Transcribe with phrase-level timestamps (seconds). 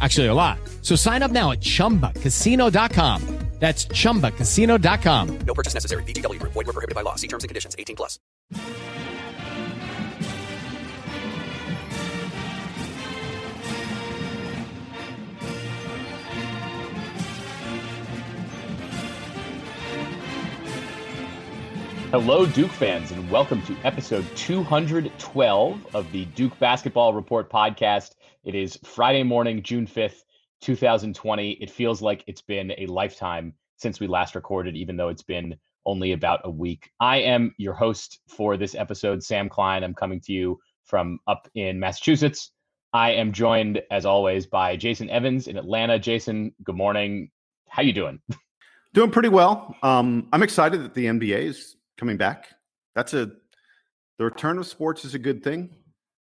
[0.00, 0.58] Actually, a lot.
[0.82, 3.40] So sign up now at chumbacasino.com.
[3.60, 5.38] That's ChumbaCasino.com.
[5.46, 6.02] No purchase necessary.
[6.04, 6.38] VGW.
[6.42, 7.16] Void were prohibited by law.
[7.16, 7.76] See terms and conditions.
[7.78, 8.18] 18 plus.
[22.10, 28.14] Hello, Duke fans, and welcome to episode 212 of the Duke Basketball Report podcast.
[28.42, 30.22] It is Friday morning, June 5th,
[30.62, 31.50] 2020.
[31.52, 35.54] It feels like it's been a lifetime since we last recorded, even though it's been
[35.84, 36.90] only about a week.
[37.00, 39.84] I am your host for this episode, Sam Klein.
[39.84, 42.52] I'm coming to you from up in Massachusetts.
[42.94, 45.98] I am joined, as always, by Jason Evans in Atlanta.
[45.98, 47.30] Jason, good morning.
[47.68, 48.20] How you doing?
[48.92, 49.76] Doing pretty well.
[49.84, 52.48] Um, I'm excited that the NBA is coming back.
[52.96, 53.30] That's a
[54.18, 55.76] the return of sports is a good thing.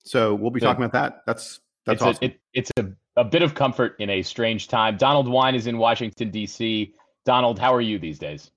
[0.04, 1.22] So we'll be talking about that.
[1.24, 2.18] That's that's it's awesome.
[2.22, 4.96] A, it, it's a, a bit of comfort in a strange time.
[4.96, 6.94] Donald Wine is in Washington D.C.
[7.24, 8.50] Donald, how are you these days?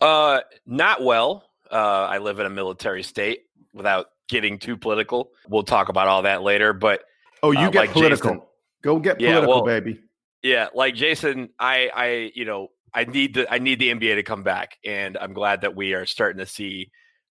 [0.00, 1.44] Uh, not well.
[1.70, 1.76] Uh,
[2.10, 3.42] I live in a military state.
[3.72, 6.72] Without getting too political, we'll talk about all that later.
[6.72, 7.02] But
[7.42, 8.30] oh, you uh, get like political.
[8.30, 8.46] Jason,
[8.82, 10.00] Go get Yeah, political, well, baby.
[10.42, 14.22] yeah, like Jason, I, I, you know, I need the I need the NBA to
[14.22, 16.90] come back, and I'm glad that we are starting to see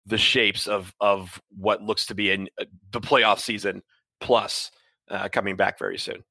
[0.07, 3.83] the shapes of of what looks to be in uh, the playoff season
[4.21, 4.71] plus
[5.11, 6.25] uh, coming back very soon.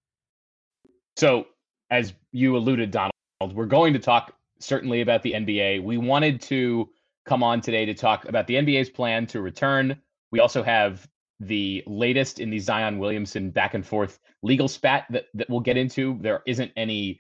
[1.18, 1.47] So,
[1.91, 3.12] as you alluded, Donald,
[3.53, 5.84] we're going to talk certainly about the NBA.
[5.84, 6.90] We wanted to
[7.25, 10.00] come on today to talk about the NBA's plan to return.
[10.31, 11.07] We also have
[11.40, 15.78] the latest in the Zion Williamson back and forth legal spat that, that we'll get
[15.78, 16.17] into.
[16.22, 17.19] There isn't any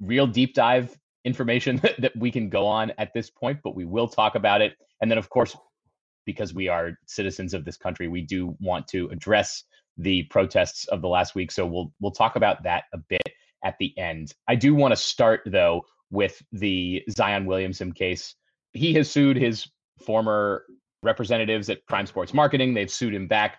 [0.00, 3.84] real deep dive information that, that we can go on at this point, but we
[3.84, 4.74] will talk about it.
[5.00, 5.56] And then, of course,
[6.24, 9.64] because we are citizens of this country, we do want to address
[9.98, 11.50] the protests of the last week.
[11.50, 13.28] So we'll we'll talk about that a bit
[13.64, 14.32] at the end.
[14.48, 18.34] I do want to start though with the Zion Williamson case.
[18.72, 19.66] He has sued his
[20.04, 20.64] former
[21.02, 22.74] representatives at Prime Sports Marketing.
[22.74, 23.58] They've sued him back.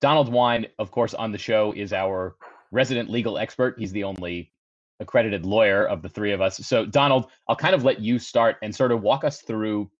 [0.00, 2.36] Donald Wine, of course, on the show is our
[2.70, 3.76] resident legal expert.
[3.78, 4.52] He's the only
[5.00, 6.58] accredited lawyer of the three of us.
[6.58, 9.90] So, Donald, I'll kind of let you start and sort of walk us through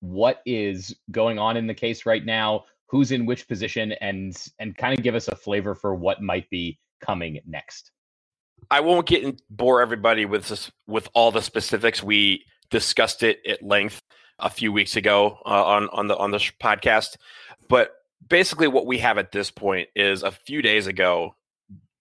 [0.00, 4.76] what is going on in the case right now, who's in which position, and and
[4.76, 7.90] kind of give us a flavor for what might be coming next.
[8.70, 12.02] I won't get and bore everybody with this, with all the specifics.
[12.02, 14.02] We discussed it at length
[14.38, 17.16] a few weeks ago uh, on on the on the podcast,
[17.68, 17.92] but
[18.28, 21.34] basically what we have at this point is a few days ago.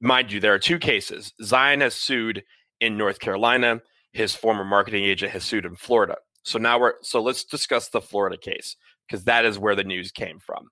[0.02, 1.34] Mind you, there are two cases.
[1.42, 2.44] Zion has sued
[2.80, 3.82] in North Carolina.
[4.12, 6.18] His former marketing agent has sued in Florida.
[6.44, 8.76] So now we're so let's discuss the Florida case
[9.08, 10.70] because that is where the news came from.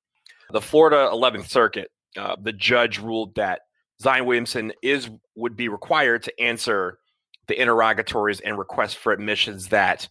[0.53, 3.61] The Florida 11th Circuit, uh, the judge ruled that
[3.99, 6.99] Zion Williamson is would be required to answer
[7.47, 10.07] the interrogatories and requests for admissions that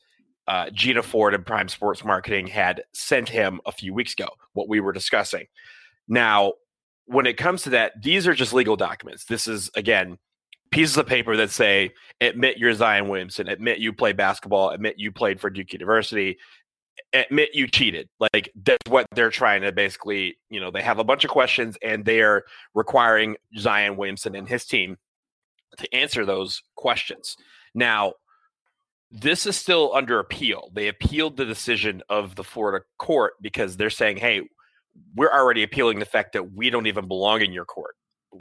[0.49, 4.69] uh, Gina Ford and Prime Sports Marketing had sent him a few weeks ago, what
[4.69, 5.47] we were discussing.
[6.09, 6.55] Now,
[7.07, 9.25] when it comes to that, these are just legal documents.
[9.25, 10.19] This is, again,
[10.73, 15.13] pieces of paper that say, admit you're Zion Williamson, admit you play basketball, admit you
[15.13, 16.39] played for Duke University,
[17.13, 18.09] admit you cheated.
[18.21, 21.77] Like that's what they're trying to basically, you know, they have a bunch of questions
[21.83, 22.45] and they're
[22.75, 24.97] requiring Zion Williamson and his team
[25.79, 27.37] to answer those questions.
[27.75, 28.15] Now,
[29.11, 30.71] this is still under appeal.
[30.73, 34.43] They appealed the decision of the Florida court because they're saying, hey,
[35.15, 37.95] we're already appealing the fact that we don't even belong in your court.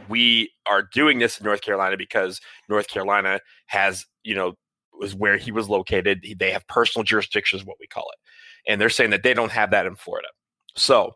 [0.08, 2.40] We are doing this in North Carolina because
[2.70, 4.54] North Carolina has, you know,
[4.98, 6.26] was where he was located.
[6.38, 8.20] They have personal jurisdiction, is what we call it.
[8.68, 10.28] And they're saying that they don't have that in Florida.
[10.76, 11.16] So,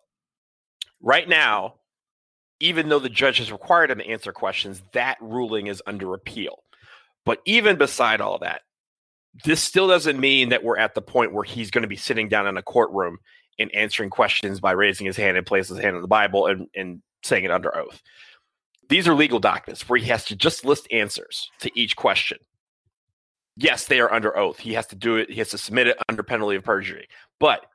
[1.01, 1.75] right now,
[2.59, 6.63] even though the judge has required him to answer questions, that ruling is under appeal.
[7.25, 8.61] But even beside all that,
[9.43, 12.29] this still doesn't mean that we're at the point where he's going to be sitting
[12.29, 13.17] down in a courtroom
[13.59, 16.67] and answering questions by raising his hand and placing his hand in the Bible and,
[16.75, 18.01] and saying it under oath.
[18.87, 22.37] These are legal documents where he has to just list answers to each question.
[23.57, 24.59] Yes, they are under oath.
[24.59, 27.07] He has to do it, he has to submit it under penalty of perjury.
[27.39, 27.65] But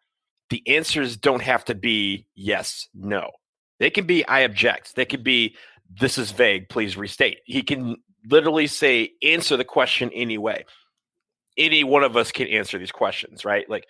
[0.51, 3.31] the answers don't have to be yes, no.
[3.79, 4.97] They can be I object.
[4.97, 5.57] They can be
[5.99, 7.39] this is vague, please restate.
[7.45, 7.97] He can
[8.27, 10.65] literally say answer the question anyway
[11.61, 13.69] any one of us can answer these questions, right?
[13.69, 13.87] Like,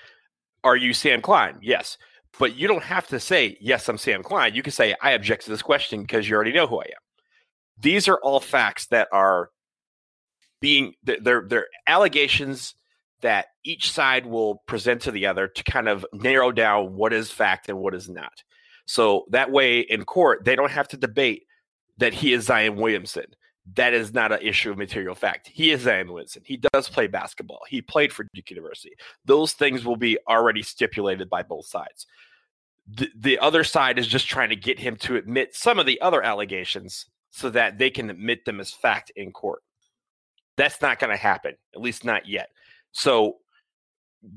[0.64, 1.58] are you Sam Klein?
[1.62, 1.96] Yes.
[2.38, 4.54] But you don't have to say, yes, I'm Sam Klein.
[4.54, 7.02] You can say, I object to this question because you already know who I am.
[7.78, 9.50] These are all facts that are
[10.60, 12.74] being, they're, they're allegations
[13.22, 17.30] that each side will present to the other to kind of narrow down what is
[17.30, 18.42] fact and what is not.
[18.86, 21.44] So that way in court, they don't have to debate
[21.98, 23.26] that he is Zion Williamson
[23.74, 25.48] that is not an issue of material fact.
[25.48, 26.42] He is Zion Williamson.
[26.44, 27.60] He does play basketball.
[27.68, 28.94] He played for Duke University.
[29.24, 32.06] Those things will be already stipulated by both sides.
[32.88, 36.00] The, the other side is just trying to get him to admit some of the
[36.00, 39.62] other allegations so that they can admit them as fact in court.
[40.60, 42.50] That's not going to happen, at least not yet.
[42.92, 43.36] So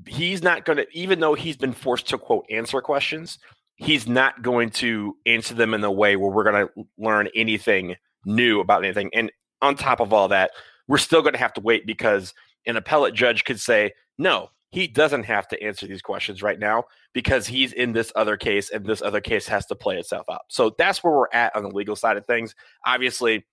[0.08, 3.40] he's not going to, even though he's been forced to quote answer questions,
[3.76, 7.98] he's not going to answer them in a way where we're going to learn anything
[8.26, 9.10] new about anything.
[9.14, 10.52] And on top of all that,
[10.88, 12.34] we're still going to have to wait because
[12.66, 16.86] an appellate judge could say, no, he doesn't have to answer these questions right now
[17.14, 20.44] because he's in this other case and this other case has to play itself out.
[20.48, 22.56] So that's where we're at on the legal side of things.
[22.86, 23.44] Obviously,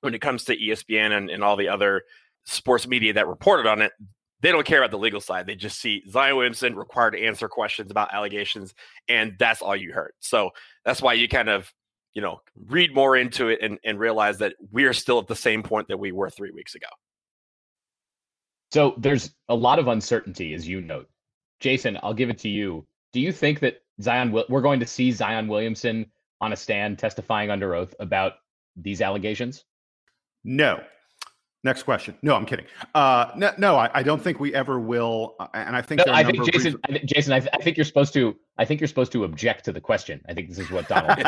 [0.00, 2.02] when it comes to ESPN and, and all the other
[2.44, 3.92] sports media that reported on it,
[4.40, 5.46] they don't care about the legal side.
[5.46, 8.74] They just see Zion Williamson required to answer questions about allegations,
[9.08, 10.12] and that's all you heard.
[10.20, 10.50] So
[10.84, 11.72] that's why you kind of
[12.18, 15.36] you know, read more into it and, and realize that we are still at the
[15.36, 16.88] same point that we were three weeks ago.
[18.72, 21.08] So there's a lot of uncertainty, as you note.
[21.60, 22.84] Jason, I'll give it to you.
[23.12, 26.06] Do you think that Zion, we're going to see Zion Williamson
[26.40, 28.32] on a stand testifying under oath about
[28.74, 29.64] these allegations?
[30.48, 30.82] No.
[31.62, 32.16] Next question.
[32.22, 32.64] No, I'm kidding.
[32.94, 35.34] Uh, no, no I, I, don't think we ever will.
[35.38, 37.76] Uh, and I think no, I think Jason, I th- Jason, I, th- I, think
[37.76, 38.34] you're supposed to.
[38.56, 40.22] I think you're supposed to object to the question.
[40.26, 41.18] I think this is what Donald.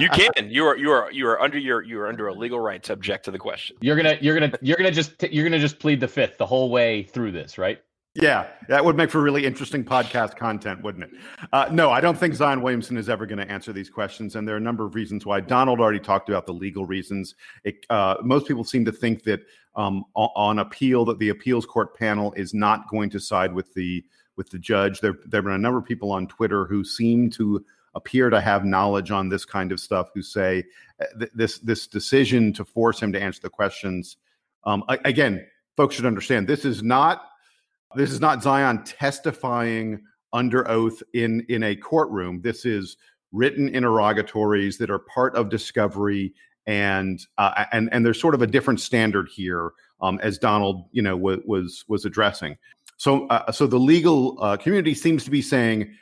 [0.00, 0.50] you can.
[0.50, 0.76] You are.
[0.76, 1.10] You are.
[1.12, 1.80] You are under your.
[1.82, 3.76] You are under a legal right to object to the question.
[3.80, 4.18] You're gonna.
[4.20, 4.52] You're gonna.
[4.60, 5.22] You're gonna just.
[5.22, 7.80] You're gonna just plead the fifth the whole way through this, right?
[8.14, 11.10] Yeah, that would make for really interesting podcast content, wouldn't it?
[11.52, 14.48] Uh, no, I don't think Zion Williamson is ever going to answer these questions, and
[14.48, 15.40] there are a number of reasons why.
[15.40, 17.36] Donald already talked about the legal reasons.
[17.62, 19.42] It, uh, most people seem to think that
[19.76, 24.04] um, on appeal, that the appeals court panel is not going to side with the
[24.36, 25.00] with the judge.
[25.00, 27.64] There, there have been a number of people on Twitter who seem to
[27.94, 30.64] appear to have knowledge on this kind of stuff, who say
[31.00, 34.16] uh, th- this this decision to force him to answer the questions.
[34.64, 37.29] Um, again, folks should understand this is not
[37.94, 42.40] this is not Zion testifying under oath in in a courtroom.
[42.40, 42.96] This is
[43.32, 46.34] written interrogatories that are part of discovery,
[46.66, 51.02] and uh, and and there's sort of a different standard here, um, as Donald you
[51.02, 52.56] know w- was was addressing.
[52.96, 55.94] So uh, so the legal uh, community seems to be saying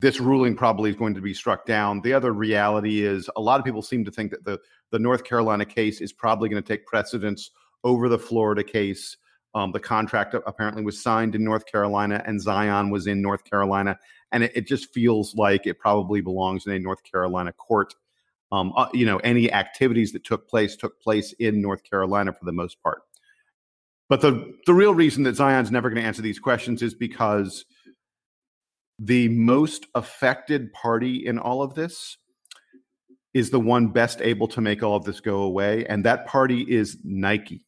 [0.00, 2.00] this ruling probably is going to be struck down.
[2.02, 4.58] The other reality is a lot of people seem to think that the
[4.90, 7.50] the North Carolina case is probably going to take precedence
[7.84, 9.16] over the Florida case.
[9.56, 13.98] Um, the contract apparently was signed in North Carolina, and Zion was in North Carolina,
[14.30, 17.94] and it, it just feels like it probably belongs in a North Carolina court.
[18.52, 22.44] Um, uh, you know, any activities that took place took place in North Carolina for
[22.44, 23.00] the most part.
[24.10, 27.64] But the the real reason that Zion's never going to answer these questions is because
[28.98, 32.18] the most affected party in all of this
[33.32, 36.60] is the one best able to make all of this go away, and that party
[36.60, 37.65] is Nike.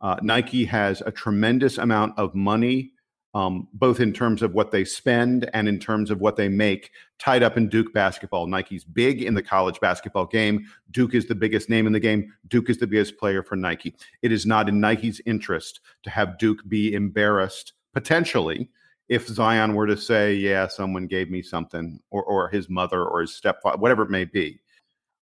[0.00, 2.92] Uh, Nike has a tremendous amount of money
[3.34, 6.90] um, both in terms of what they spend and in terms of what they make,
[7.18, 8.46] tied up in Duke basketball.
[8.46, 10.66] Nike's big in the college basketball game.
[10.90, 12.32] Duke is the biggest name in the game.
[12.48, 13.94] Duke is the biggest player for Nike.
[14.22, 18.70] It is not in Nike's interest to have Duke be embarrassed potentially
[19.08, 23.22] if Zion were to say, "Yeah, someone gave me something," or or his mother or
[23.22, 24.60] his stepfather, whatever it may be.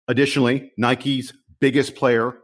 [0.09, 2.39] Additionally, Nike's biggest player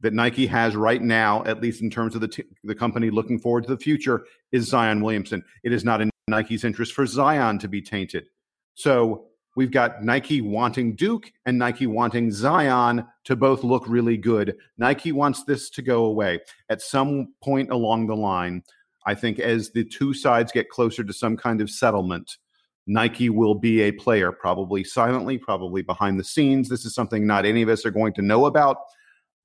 [0.00, 3.38] that Nike has right now, at least in terms of the t- the company looking
[3.38, 5.42] forward to the future, is Zion Williamson.
[5.64, 8.26] It is not in Nike's interest for Zion to be tainted.
[8.74, 14.56] So we've got Nike wanting Duke and Nike wanting Zion to both look really good.
[14.76, 18.62] Nike wants this to go away at some point along the line.
[19.06, 22.36] I think as the two sides get closer to some kind of settlement,
[22.86, 26.68] Nike will be a player, probably silently, probably behind the scenes.
[26.68, 28.78] This is something not any of us are going to know about,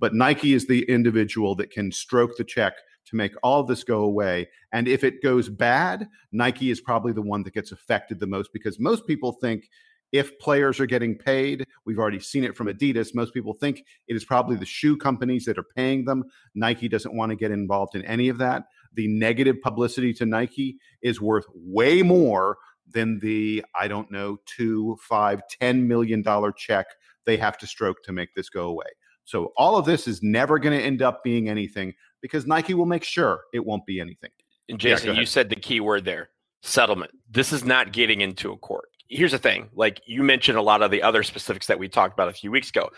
[0.01, 2.74] but Nike is the individual that can stroke the check
[3.05, 4.50] to make all this go away.
[4.74, 8.51] And if it goes bad, Nike is probably the one that gets affected the most
[8.51, 9.70] because most people think
[10.12, 13.15] if players are getting paid, we've already seen it from Adidas.
[13.15, 16.25] Most people think it is probably the shoe companies that are paying them.
[16.53, 20.77] Nike doesn't want to get involved in any of that the negative publicity to Nike
[21.01, 22.58] is worth way more
[22.89, 26.88] than the, I don't know, two, five, ten million dollar check
[27.25, 28.88] they have to stroke to make this go away.
[29.32, 32.86] So all of this is never going to end up being anything because Nike will
[32.86, 34.30] make sure it won't be anything.
[34.68, 36.32] And Jason, yeah, you said the key word there
[36.64, 37.12] settlement.
[37.30, 38.90] This is not getting into a court.
[39.08, 42.14] Here's the thing like you mentioned a lot of the other specifics that we talked
[42.14, 42.90] about a few weeks ago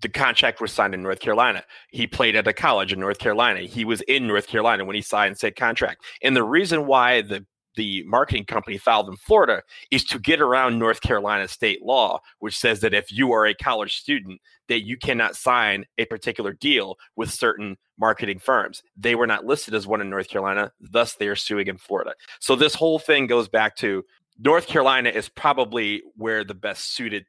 [0.00, 1.64] the contract was signed in North Carolina.
[1.90, 3.62] He played at a college in North Carolina.
[3.62, 6.04] He was in North Carolina when he signed said contract.
[6.22, 7.44] And the reason why the
[7.78, 12.58] the marketing company filed in Florida is to get around North Carolina state law, which
[12.58, 16.96] says that if you are a college student, that you cannot sign a particular deal
[17.14, 18.82] with certain marketing firms.
[18.96, 22.14] They were not listed as one in North Carolina, thus they are suing in Florida.
[22.40, 24.04] So this whole thing goes back to
[24.40, 27.26] North Carolina is probably where the best suited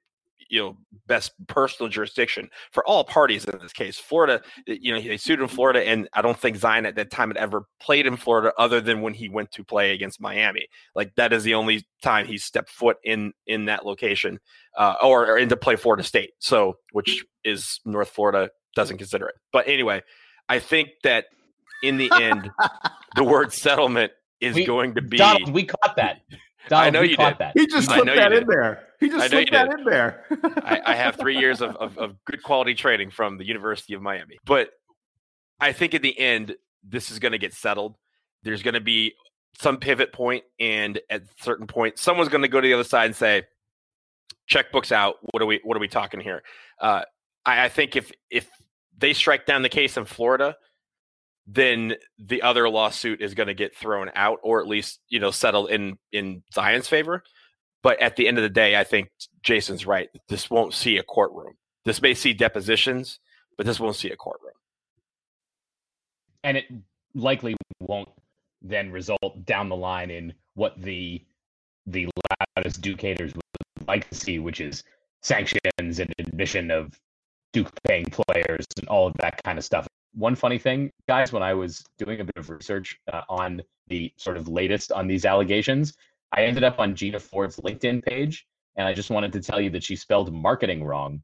[0.50, 0.78] you know
[1.08, 3.98] best personal jurisdiction for all parties in this case.
[3.98, 7.30] Florida, you know, they sued in Florida, and I don't think Zion at that time
[7.30, 10.68] had ever played in Florida other than when he went to play against Miami.
[10.96, 14.40] Like that is the only time he stepped foot in in that location,
[14.78, 16.32] uh, or, or into play Florida State.
[16.40, 19.36] So, which is North Florida doesn't consider it.
[19.52, 20.04] But anyway,
[20.48, 21.26] I think that
[21.84, 22.50] in the end,
[23.16, 25.18] the word settlement is we, going to be.
[25.18, 26.22] Donald, we caught that.
[26.68, 27.38] Donald, I know you did.
[27.40, 27.54] That.
[27.58, 28.89] He just slipped that in there.
[29.00, 30.26] He just slipped that in there.
[30.58, 34.02] I, I, have three years of, of, of good quality training from the University of
[34.02, 34.38] Miami.
[34.46, 34.72] But
[35.60, 37.96] I think in the end, this is going to get settled.
[38.44, 39.14] There's going to be
[39.58, 42.84] some pivot point, and at a certain point, someone's going to go to the other
[42.84, 43.44] side and say,
[44.50, 45.16] "Checkbooks out.
[45.32, 45.60] What are we?
[45.64, 46.44] What are we talking here?"
[46.80, 47.04] Uh,
[47.46, 48.50] I, I think if if
[48.98, 50.56] they strike down the case in Florida,
[51.48, 55.32] then the other lawsuit is going to get thrown out or at least you know
[55.32, 57.24] settled in in Zion's favor.
[57.82, 59.10] But at the end of the day, I think
[59.42, 60.10] Jason's right.
[60.28, 61.54] This won't see a courtroom.
[61.86, 63.20] This may see depositions,
[63.58, 64.54] but this won't see a courtroom.
[66.44, 66.66] And it
[67.16, 68.10] likely won't
[68.62, 71.24] then result down the line in what the
[71.88, 72.08] the
[72.56, 74.84] loudest Duke haters would like to see, which is
[75.22, 77.00] sanctions and admission of
[77.54, 81.44] Duke paying players and all of that kind of stuff one funny thing, guys, when
[81.44, 85.26] I was doing a bit of research uh, on the sort of latest on these
[85.26, 85.94] allegations,
[86.32, 88.46] I ended up on Gina Ford's LinkedIn page,
[88.76, 91.22] and I just wanted to tell you that she spelled marketing wrong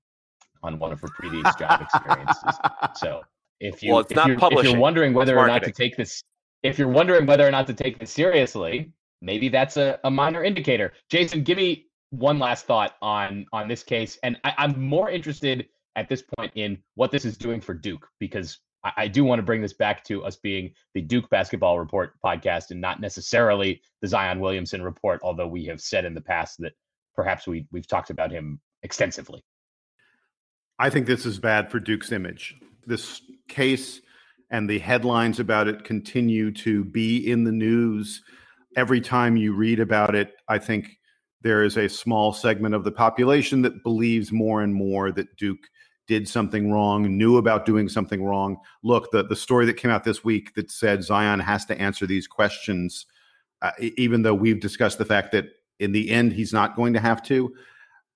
[0.63, 2.55] on one of her previous job experiences.
[2.95, 3.21] So
[3.59, 5.71] if you well, it's if, not you're, publishing, if you're wondering whether or not to
[5.71, 6.23] take this,
[6.63, 10.43] if you're wondering whether or not to take this seriously, maybe that's a, a minor
[10.43, 10.93] indicator.
[11.09, 15.67] Jason, give me one last thought on on this case, and I, I'm more interested
[15.95, 18.59] at this point in what this is doing for Duke because
[18.95, 22.71] I, do want to bring this back to us being the Duke Basketball Report podcast
[22.71, 26.73] and not necessarily the Zion Williamson report, although we have said in the past that
[27.15, 29.43] perhaps we we've talked about him extensively.
[30.77, 32.55] I think this is bad for Duke's image.
[32.85, 34.01] This case
[34.51, 38.21] and the headlines about it continue to be in the news.
[38.75, 40.97] Every time you read about it, I think
[41.41, 45.67] there is a small segment of the population that believes more and more that Duke
[46.07, 48.57] did something wrong, knew about doing something wrong.
[48.83, 52.05] Look, the, the story that came out this week that said Zion has to answer
[52.05, 53.05] these questions,
[53.61, 55.45] uh, even though we've discussed the fact that
[55.79, 57.53] in the end he's not going to have to.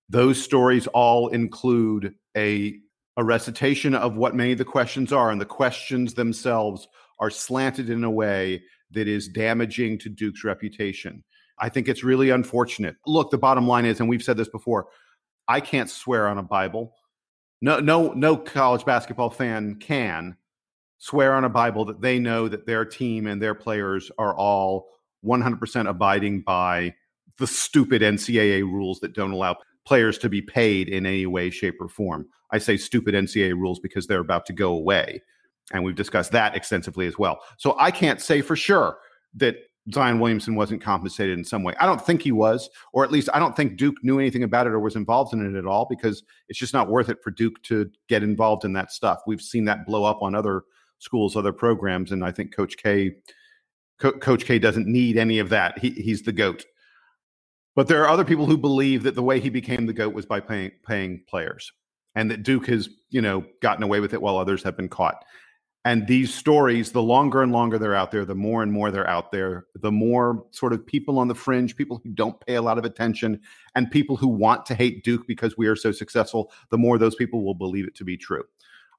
[0.07, 2.75] Those stories all include a,
[3.17, 6.87] a recitation of what many of the questions are, and the questions themselves
[7.19, 11.23] are slanted in a way that is damaging to Duke's reputation.
[11.59, 12.95] I think it's really unfortunate.
[13.05, 14.87] Look, the bottom line is, and we've said this before,
[15.47, 16.93] I can't swear on a Bible
[17.61, 20.35] no no no college basketball fan can
[20.97, 24.89] swear on a bible that they know that their team and their players are all
[25.25, 26.93] 100% abiding by
[27.37, 31.75] the stupid NCAA rules that don't allow players to be paid in any way, shape,
[31.79, 32.27] or form.
[32.51, 35.21] I say stupid NCAA rules because they're about to go away.
[35.71, 37.39] And we've discussed that extensively as well.
[37.57, 38.97] So I can't say for sure
[39.35, 39.55] that
[39.93, 41.73] Zion Williamson wasn't compensated in some way.
[41.79, 44.67] I don't think he was, or at least I don't think Duke knew anything about
[44.67, 47.31] it or was involved in it at all because it's just not worth it for
[47.31, 49.19] Duke to get involved in that stuff.
[49.25, 50.63] We've seen that blow up on other
[50.99, 53.15] schools, other programs, and I think Coach K,
[53.99, 55.79] Co- Coach K doesn't need any of that.
[55.79, 56.65] He, he's the goat.
[57.75, 60.25] But there are other people who believe that the way he became the goat was
[60.25, 61.71] by paying paying players,
[62.15, 65.23] and that Duke has you know gotten away with it while others have been caught.
[65.89, 69.09] And these stories, the longer and longer they're out there, the more and more they're
[69.09, 72.61] out there, the more sort of people on the fringe, people who don't pay a
[72.61, 73.41] lot of attention,
[73.73, 77.15] and people who want to hate Duke because we are so successful, the more those
[77.15, 78.43] people will believe it to be true.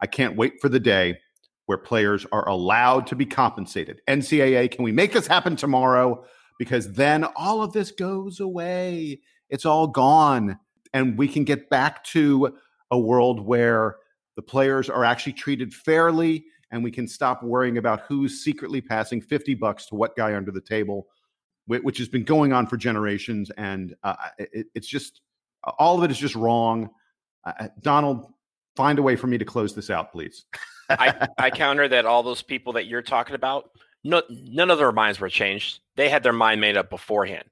[0.01, 1.21] I can't wait for the day
[1.67, 4.01] where players are allowed to be compensated.
[4.09, 6.25] NCAA, can we make this happen tomorrow?
[6.59, 9.21] Because then all of this goes away.
[9.49, 10.59] It's all gone.
[10.93, 12.59] And we can get back to
[12.91, 13.99] a world where
[14.35, 19.21] the players are actually treated fairly and we can stop worrying about who's secretly passing
[19.21, 21.07] 50 bucks to what guy under the table
[21.67, 25.21] which has been going on for generations and uh, it, it's just
[25.79, 26.91] all of it is just wrong.
[27.45, 28.33] Uh, donald
[28.77, 30.45] find a way for me to close this out please.
[30.89, 33.71] I, I counter that all those people that you're talking about
[34.03, 35.81] no, none of their minds were changed.
[35.97, 37.49] They had their mind made up beforehand.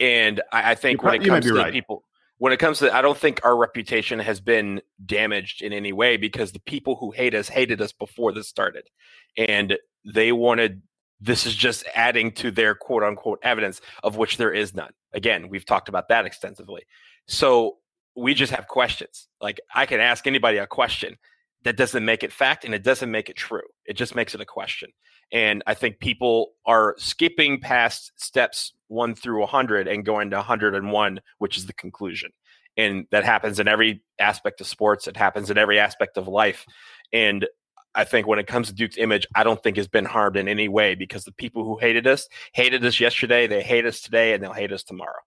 [0.00, 1.72] And i, I think when it comes to right.
[1.72, 2.04] people
[2.40, 6.16] when it comes to I don't think our reputation has been damaged in any way
[6.16, 8.88] because the people who hate us hated us before this started.
[9.36, 10.80] And they wanted
[11.20, 14.92] this is just adding to their quote unquote evidence of which there is none.
[15.12, 16.84] Again, we've talked about that extensively.
[17.28, 17.76] So
[18.16, 19.28] we just have questions.
[19.42, 21.18] Like I can ask anybody a question
[21.64, 23.66] that doesn't make it fact and it doesn't make it true.
[23.84, 24.90] It just makes it a question.
[25.32, 31.20] And I think people are skipping past steps one through 100 and going to 101,
[31.38, 32.30] which is the conclusion.
[32.76, 36.64] And that happens in every aspect of sports, it happens in every aspect of life.
[37.12, 37.46] And
[37.94, 40.48] I think when it comes to Duke's image, I don't think it's been harmed in
[40.48, 44.32] any way because the people who hated us hated us yesterday, they hate us today,
[44.32, 45.20] and they'll hate us tomorrow.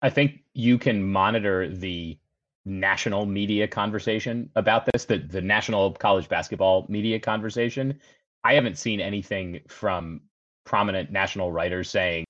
[0.00, 2.18] I think you can monitor the
[2.64, 7.98] national media conversation about this, the, the national college basketball media conversation.
[8.42, 10.22] I haven't seen anything from
[10.64, 12.24] prominent national writers saying,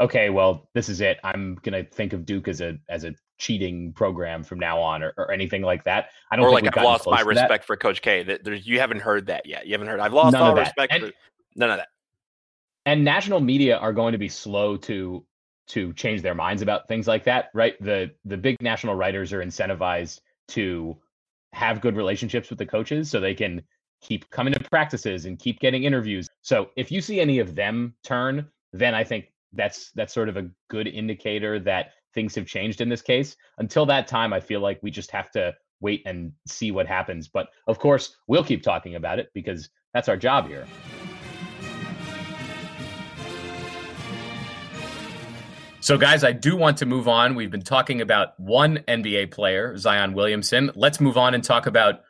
[0.00, 1.18] okay, well, this is it.
[1.22, 5.12] I'm gonna think of Duke as a as a cheating program from now on, or,
[5.16, 6.10] or anything like that.
[6.30, 6.46] I don't.
[6.46, 7.64] Or like I've lost my respect that.
[7.64, 8.22] for Coach K.
[8.22, 9.66] That you haven't heard that yet.
[9.66, 10.00] You haven't heard.
[10.00, 11.12] I've lost none all respect and, for
[11.56, 11.88] none of that.
[12.86, 15.24] And national media are going to be slow to
[15.66, 17.80] to change their minds about things like that, right?
[17.82, 20.96] The the big national writers are incentivized to
[21.52, 23.62] have good relationships with the coaches so they can
[24.00, 26.28] keep coming to practices and keep getting interviews.
[26.42, 30.36] So if you see any of them turn, then I think that's that's sort of
[30.36, 33.36] a good indicator that things have changed in this case.
[33.58, 37.28] Until that time, I feel like we just have to wait and see what happens.
[37.28, 40.66] But of course, we'll keep talking about it because that's our job here.
[45.84, 47.34] So, guys, I do want to move on.
[47.34, 50.70] We've been talking about one NBA player, Zion Williamson.
[50.74, 52.00] Let's move on and talk about,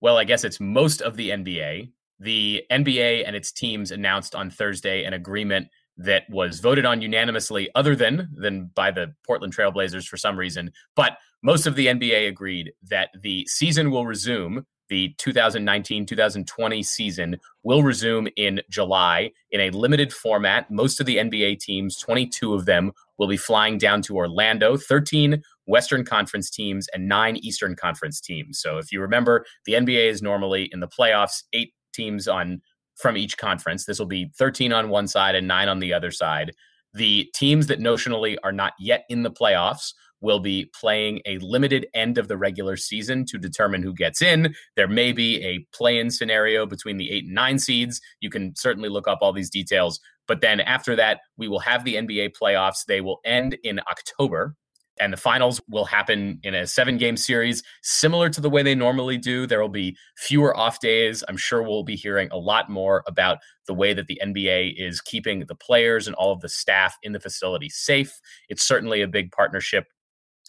[0.00, 1.92] well, I guess it's most of the NBA.
[2.20, 7.68] The NBA and its teams announced on Thursday an agreement that was voted on unanimously,
[7.74, 10.72] other than than by the Portland Trailblazers for some reason.
[10.96, 14.64] But most of the NBA agreed that the season will resume.
[14.88, 20.70] The 2019 2020 season will resume in July in a limited format.
[20.70, 25.42] Most of the NBA teams, 22 of them, will be flying down to Orlando, 13
[25.66, 28.60] Western Conference teams and nine Eastern Conference teams.
[28.60, 32.60] So if you remember, the NBA is normally in the playoffs, eight teams on
[32.96, 33.84] from each conference.
[33.84, 36.52] This will be 13 on one side and nine on the other side.
[36.94, 41.86] The teams that notionally are not yet in the playoffs will be playing a limited
[41.94, 44.52] end of the regular season to determine who gets in.
[44.74, 48.00] There may be a play in scenario between the eight and nine seeds.
[48.20, 50.00] You can certainly look up all these details.
[50.28, 52.84] But then after that, we will have the NBA playoffs.
[52.86, 54.54] They will end in October
[55.00, 58.74] and the finals will happen in a seven game series, similar to the way they
[58.74, 59.46] normally do.
[59.46, 61.24] There will be fewer off days.
[61.28, 65.00] I'm sure we'll be hearing a lot more about the way that the NBA is
[65.00, 68.20] keeping the players and all of the staff in the facility safe.
[68.48, 69.86] It's certainly a big partnership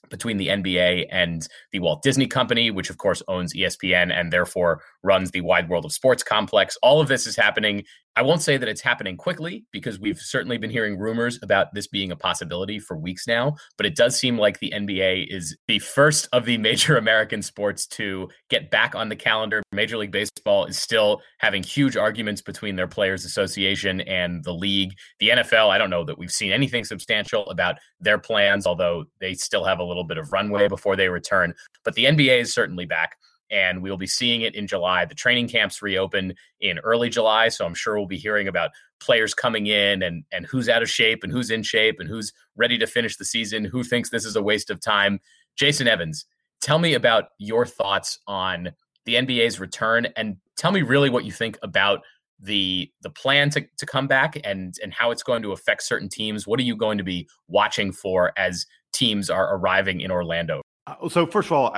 [0.10, 4.82] between the NBA and the Walt Disney Company, which of course owns ESPN and therefore
[5.04, 6.78] runs the Wide World of Sports complex.
[6.82, 7.84] All of this is happening
[8.19, 11.88] I won't say that it's happening quickly because we've certainly been hearing rumors about this
[11.88, 15.79] being a possibility for weeks now, but it does seem like the NBA is the
[15.79, 19.63] first of the major American sports to get back on the calendar.
[19.71, 24.91] Major League Baseball is still having huge arguments between their players association and the league.
[25.21, 29.34] The NFL, I don't know that we've seen anything substantial about their plans, although they
[29.34, 31.53] still have a little bit of runway before they return,
[31.86, 33.15] but the NBA is certainly back
[33.52, 35.06] and we'll be seeing it in July.
[35.06, 39.34] The training camps reopen in early July, so I'm sure we'll be hearing about players
[39.34, 42.78] coming in and and who's out of shape and who's in shape and who's ready
[42.78, 45.20] to finish the season, who thinks this is a waste of time.
[45.56, 46.26] Jason Evans,
[46.62, 48.70] tell me about your thoughts on
[49.06, 52.02] the NBA's return and tell me really what you think about
[52.40, 56.10] the the plan to, to come back and and how it's going to affect certain
[56.10, 56.48] teams.
[56.48, 60.62] What are you going to be watching for as teams are arriving in Orlando?
[60.89, 61.75] Uh, so first of all,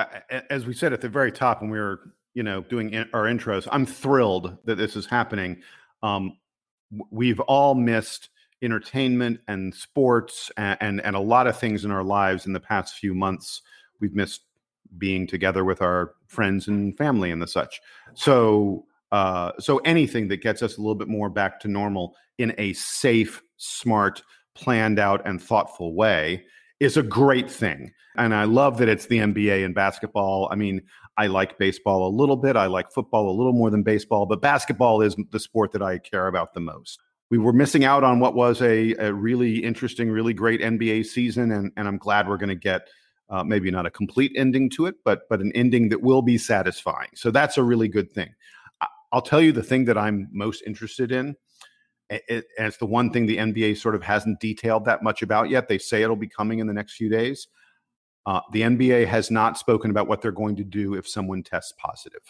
[0.50, 3.68] as we said at the very top when we were, you know, doing our intros,
[3.70, 5.60] I'm thrilled that this is happening.
[6.02, 6.38] Um,
[7.10, 8.30] we've all missed
[8.62, 12.60] entertainment and sports and, and, and a lot of things in our lives in the
[12.60, 13.62] past few months.
[14.00, 14.42] We've missed
[14.98, 17.80] being together with our friends and family and the such.
[18.14, 22.54] So uh, so anything that gets us a little bit more back to normal in
[22.56, 24.22] a safe, smart,
[24.54, 26.44] planned out, and thoughtful way
[26.82, 27.92] is a great thing.
[28.16, 30.48] And I love that it's the NBA and basketball.
[30.50, 30.82] I mean,
[31.16, 32.56] I like baseball a little bit.
[32.56, 35.98] I like football a little more than baseball, but basketball is the sport that I
[35.98, 37.00] care about the most.
[37.30, 41.52] We were missing out on what was a, a really interesting, really great NBA season,
[41.52, 42.88] and, and I'm glad we're going to get
[43.30, 46.36] uh, maybe not a complete ending to it, but but an ending that will be
[46.36, 47.08] satisfying.
[47.14, 48.34] So that's a really good thing.
[49.12, 51.36] I'll tell you the thing that I'm most interested in
[52.28, 55.50] it, and it's the one thing the NBA sort of hasn't detailed that much about
[55.50, 55.68] yet.
[55.68, 57.48] They say it'll be coming in the next few days.
[58.26, 61.72] Uh, the NBA has not spoken about what they're going to do if someone tests
[61.78, 62.22] positive,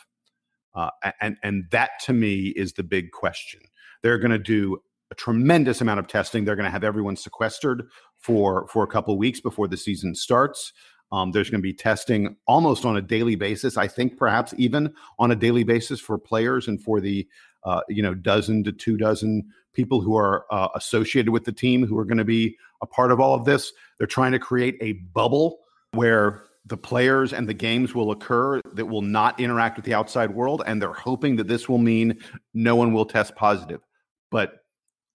[0.74, 0.90] uh,
[1.20, 3.60] and and that to me is the big question.
[4.02, 4.78] They're going to do
[5.10, 6.44] a tremendous amount of testing.
[6.44, 7.84] They're going to have everyone sequestered
[8.18, 10.72] for for a couple weeks before the season starts.
[11.12, 13.76] Um, there's going to be testing almost on a daily basis.
[13.76, 17.28] I think perhaps even on a daily basis for players and for the
[17.64, 21.86] uh, you know dozen to two dozen people who are uh, associated with the team
[21.86, 23.72] who are going to be a part of all of this.
[23.98, 25.60] They're trying to create a bubble
[25.92, 30.30] where the players and the games will occur that will not interact with the outside
[30.30, 30.62] world.
[30.66, 32.18] And they're hoping that this will mean
[32.54, 33.80] no one will test positive.
[34.30, 34.64] But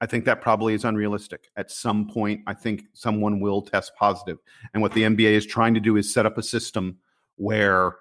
[0.02, 1.50] I think that probably is unrealistic.
[1.56, 4.38] At some point, I think someone will test positive.
[4.74, 6.98] And what the NBA is trying to do is set up a system
[7.38, 7.96] where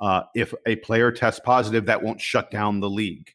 [0.00, 3.30] uh, if a player tests positive, that won't shut down the league.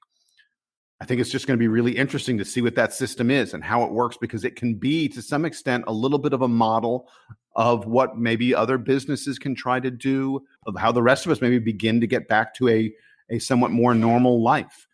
[1.00, 3.54] I think it's just going to be really interesting to see what that system is
[3.54, 6.42] and how it works because it can be, to some extent, a little bit of
[6.42, 7.08] a model
[7.56, 11.42] of what maybe other businesses can try to do, of how the rest of us
[11.42, 12.94] maybe begin to get back to a,
[13.30, 14.88] a somewhat more normal life.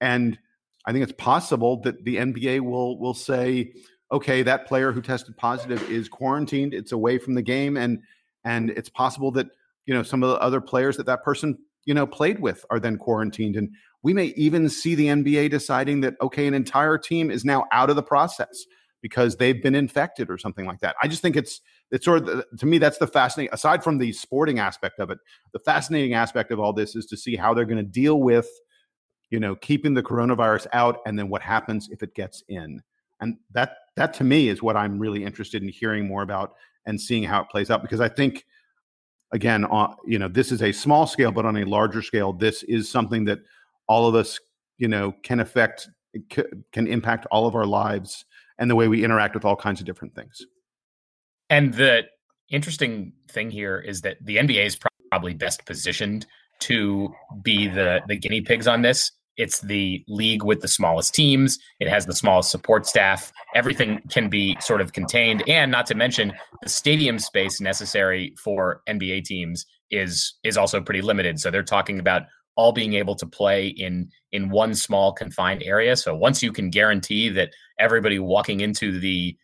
[0.00, 0.38] And
[0.86, 3.72] I think it's possible that the NBA will will say,
[4.10, 8.00] okay, that player who tested positive is quarantined, it's away from the game, and
[8.44, 9.48] and it's possible that
[9.84, 12.80] you know some of the other players that that person you know played with are
[12.80, 13.70] then quarantined and
[14.02, 17.90] we may even see the NBA deciding that, okay, an entire team is now out
[17.90, 18.66] of the process
[19.02, 20.96] because they've been infected or something like that.
[21.02, 21.60] I just think it's
[21.90, 25.10] it's sort of the, to me that's the fascinating aside from the sporting aspect of
[25.10, 25.18] it.
[25.52, 28.48] The fascinating aspect of all this is to see how they're going to deal with
[29.30, 32.82] you know keeping the coronavirus out and then what happens if it gets in.
[33.20, 36.54] And that that to me is what I'm really interested in hearing more about
[36.86, 38.44] and seeing how it plays out because I think
[39.32, 42.62] again, uh, you know, this is a small scale, but on a larger scale, this
[42.64, 43.38] is something that
[43.90, 44.38] all of us,
[44.78, 45.90] you know, can affect,
[46.30, 48.24] can impact all of our lives
[48.56, 50.46] and the way we interact with all kinds of different things.
[51.50, 52.04] And the
[52.50, 54.78] interesting thing here is that the NBA is
[55.10, 56.24] probably best positioned
[56.60, 59.10] to be the the guinea pigs on this.
[59.36, 61.58] It's the league with the smallest teams.
[61.80, 63.32] It has the smallest support staff.
[63.54, 68.82] Everything can be sort of contained, and not to mention the stadium space necessary for
[68.88, 71.40] NBA teams is is also pretty limited.
[71.40, 72.22] So they're talking about
[72.56, 75.96] all being able to play in in one small confined area.
[75.96, 79.36] So once you can guarantee that everybody walking into the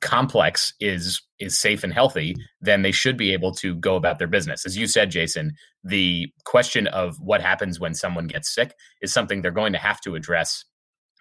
[0.00, 4.28] complex is is safe and healthy, then they should be able to go about their
[4.28, 4.66] business.
[4.66, 5.52] As you said, Jason,
[5.84, 10.00] the question of what happens when someone gets sick is something they're going to have
[10.02, 10.64] to address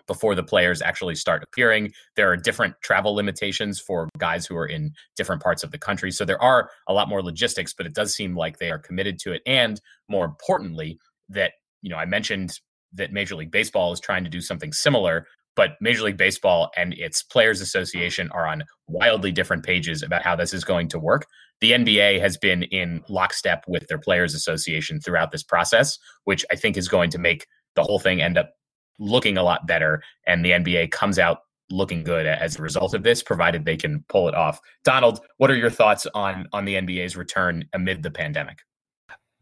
[0.08, 1.92] before the players actually start appearing.
[2.16, 6.12] There are different travel limitations for guys who are in different parts of the country.
[6.12, 9.20] So there are a lot more logistics, but it does seem like they are committed
[9.20, 9.44] to it.
[9.46, 12.52] And more importantly, that you know I mentioned
[12.94, 16.94] that Major League Baseball is trying to do something similar, but Major League Baseball and
[16.94, 21.28] its Players Association are on wildly different pages about how this is going to work.
[21.62, 26.56] The NBA has been in lockstep with their Players Association throughout this process, which I
[26.56, 28.52] think is going to make the whole thing end up
[29.00, 31.40] looking a lot better, and the NBA comes out
[31.72, 34.60] looking good as a result of this, provided they can pull it off.
[34.84, 38.60] Donald, what are your thoughts on on the NBA's return amid the pandemic?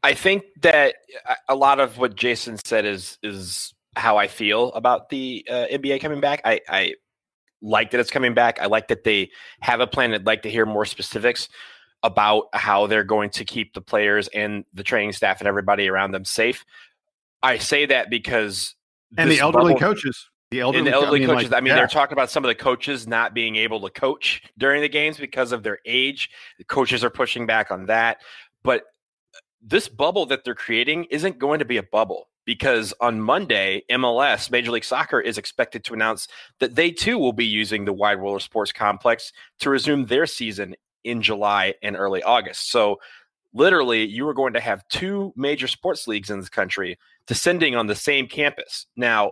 [0.07, 0.95] I think that
[1.49, 5.99] a lot of what Jason said is is how I feel about the uh, NBA
[5.99, 6.39] coming back.
[6.45, 6.93] I, I
[7.61, 8.57] like that it's coming back.
[8.61, 10.13] I like that they have a plan.
[10.13, 11.49] I'd like to hear more specifics
[12.03, 16.11] about how they're going to keep the players and the training staff and everybody around
[16.11, 16.63] them safe.
[17.43, 18.75] I say that because
[19.17, 20.29] and the elderly bubble, coaches.
[20.51, 21.51] The elderly, the elderly coaches.
[21.51, 21.75] Like, I mean, yeah.
[21.75, 25.17] they're talking about some of the coaches not being able to coach during the games
[25.17, 26.29] because of their age.
[26.59, 28.21] The coaches are pushing back on that.
[28.63, 28.83] But
[29.67, 34.49] this bubble that they're creating isn't going to be a bubble because on Monday, MLS,
[34.49, 38.21] Major League Soccer, is expected to announce that they too will be using the Wide
[38.21, 42.71] World of Sports complex to resume their season in July and early August.
[42.71, 42.99] So,
[43.53, 47.87] literally, you are going to have two major sports leagues in this country descending on
[47.87, 48.85] the same campus.
[48.95, 49.31] Now,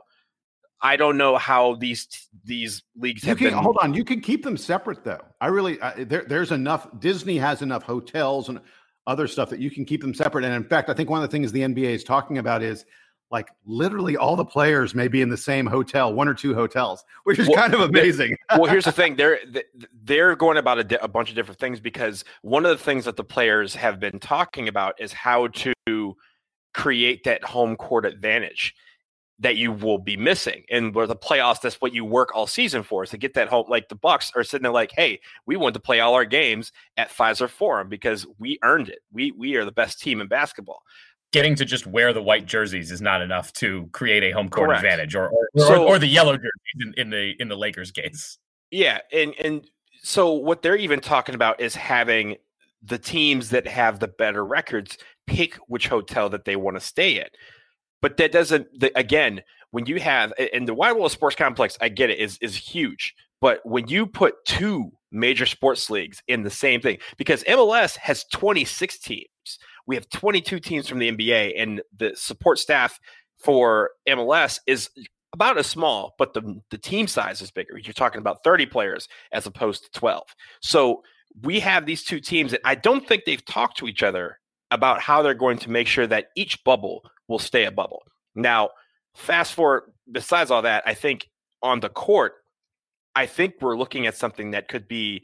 [0.81, 2.07] I don't know how these
[2.43, 3.57] these leagues you have can, been.
[3.57, 5.23] Hold on, you can keep them separate though.
[5.39, 6.87] I really uh, there, there's enough.
[6.99, 8.59] Disney has enough hotels and
[9.07, 10.45] other stuff that you can keep them separate.
[10.45, 12.85] And in fact, I think one of the things the NBA is talking about is
[13.31, 17.03] like literally all the players may be in the same hotel, one or two hotels,
[17.23, 18.35] which is well, kind of amazing.
[18.51, 19.39] well, here's the thing: they're
[20.03, 23.15] they're going about a, a, bunch of different things because one of the things that
[23.15, 26.15] the players have been talking about is how to
[26.73, 28.75] create that home court advantage
[29.39, 30.63] that you will be missing.
[30.69, 33.49] And where the playoffs, that's what you work all season for, is to get that
[33.49, 33.65] home.
[33.67, 36.71] Like the Bucks are sitting there like, hey, we want to play all our games
[36.97, 38.99] at Fiserv Forum because we earned it.
[39.11, 40.81] We we are the best team in basketball.
[41.33, 44.69] Getting to just wear the white jerseys is not enough to create a home court
[44.69, 44.83] Correct.
[44.83, 47.91] advantage, or or, so, or, or, the yellow jerseys in, in the in the Lakers
[47.91, 48.37] case.
[48.71, 49.67] Yeah, and and
[50.01, 52.37] so what they're even talking about is having
[52.83, 57.19] the teams that have the better records pick which hotel that they want to stay
[57.19, 57.31] at.
[58.01, 58.67] But that doesn't.
[58.79, 62.37] The, again, when you have and the Wide World Sports Complex, I get it is
[62.41, 63.15] is huge.
[63.41, 68.25] But when you put two major sports leagues in the same thing, because MLS has
[68.31, 69.27] 26 teams,
[69.85, 72.99] we have 22 teams from the NBA, and the support staff
[73.37, 74.89] for MLS is
[75.33, 77.77] about as small, but the the team size is bigger.
[77.77, 80.23] You're talking about 30 players as opposed to 12.
[80.61, 81.03] So
[81.41, 84.39] we have these two teams that I don't think they've talked to each other
[84.71, 88.03] about how they're going to make sure that each bubble will stay a bubble.
[88.35, 88.69] Now,
[89.15, 91.29] fast forward, besides all that, I think
[91.61, 92.33] on the court,
[93.15, 95.23] I think we're looking at something that could be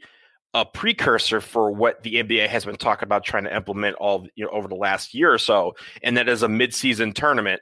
[0.54, 4.44] a precursor for what the NBA has been talking about trying to implement all you
[4.44, 7.60] know over the last year or so, and that is a midseason tournament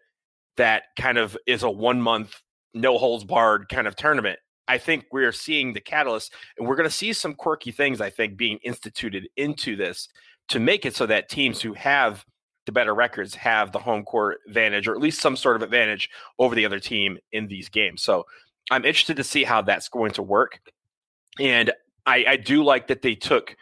[0.57, 2.41] that kind of is a one month
[2.75, 4.39] no holds barred kind of tournament.
[4.69, 8.01] I think we're seeing the catalyst, and we're going to see some quirky things.
[8.01, 10.09] I think being instituted into this
[10.49, 12.25] to make it so that teams who have
[12.71, 16.09] the better records have the home court advantage or at least some sort of advantage
[16.39, 18.01] over the other team in these games.
[18.01, 18.27] So
[18.71, 20.61] I'm interested to see how that's going to work.
[21.41, 21.73] And
[22.07, 23.57] I, I do like that they took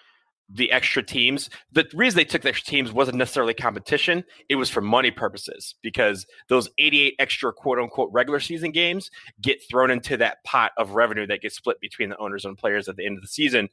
[0.50, 1.48] the extra teams.
[1.72, 5.74] The reason they took the extra teams wasn't necessarily competition, it was for money purposes
[5.80, 10.90] because those 88 extra quote unquote regular season games get thrown into that pot of
[10.90, 13.70] revenue that gets split between the owners and players at the end of the season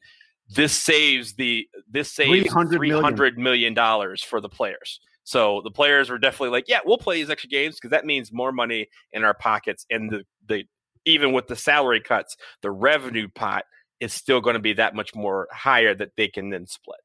[0.48, 5.00] this saves the this saves three hundred million dollars for the players.
[5.26, 8.32] So the players were definitely like, yeah, we'll play these extra games because that means
[8.32, 9.84] more money in our pockets.
[9.90, 10.64] And the the
[11.04, 13.64] even with the salary cuts, the revenue pot
[13.98, 17.00] is still going to be that much more higher that they can then split.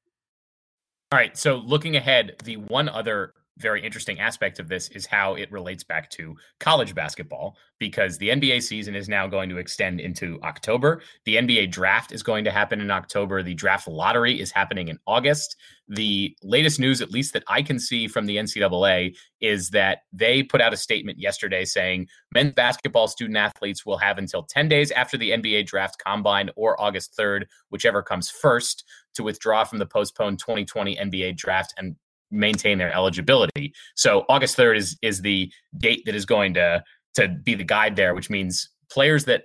[1.12, 1.36] All right.
[1.36, 5.84] So looking ahead, the one other very interesting aspect of this is how it relates
[5.84, 11.02] back to college basketball because the NBA season is now going to extend into October.
[11.26, 13.44] The NBA draft is going to happen in October.
[13.44, 15.56] The draft lottery is happening in August.
[15.88, 20.44] The latest news, at least that I can see from the NCAA, is that they
[20.44, 24.92] put out a statement yesterday saying men's basketball student athletes will have until 10 days
[24.92, 28.86] after the NBA draft combine or August 3rd, whichever comes first,
[29.16, 31.96] to withdraw from the postponed 2020 NBA draft and
[32.32, 33.74] maintain their eligibility.
[33.96, 36.84] So August 3rd is is the date that is going to
[37.16, 39.44] to be the guide there, which means players that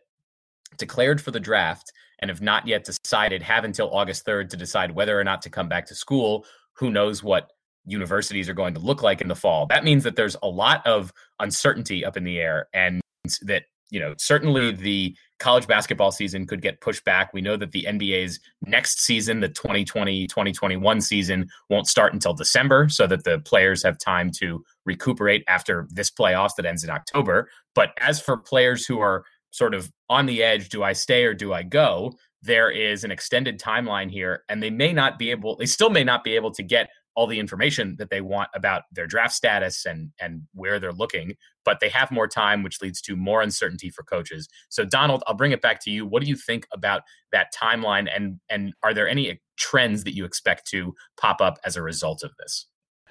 [0.79, 4.91] declared for the draft and have not yet decided have until August 3rd to decide
[4.93, 6.47] whether or not to come back to school.
[6.75, 7.51] Who knows what
[7.85, 9.67] universities are going to look like in the fall?
[9.67, 13.01] That means that there's a lot of uncertainty up in the air and
[13.43, 17.33] that you know, certainly the college basketball season could get pushed back.
[17.33, 22.89] We know that the NBA's next season, the 2020 2021 season, won't start until December
[22.89, 27.49] so that the players have time to recuperate after this playoffs that ends in October.
[27.75, 31.35] But as for players who are sort of on the edge, do I stay or
[31.35, 32.13] do I go?
[32.43, 36.05] There is an extended timeline here, and they may not be able, they still may
[36.05, 39.87] not be able to get all the information that they want about their draft status
[39.87, 43.91] and and where they're looking, but they have more time, which leads to more uncertainty
[43.91, 44.49] for coaches.
[44.69, 46.07] So, Donald, I'll bring it back to you.
[46.07, 47.03] What do you think about
[47.33, 51.77] that timeline, and and are there any trends that you expect to pop up as
[51.77, 52.67] a result of this?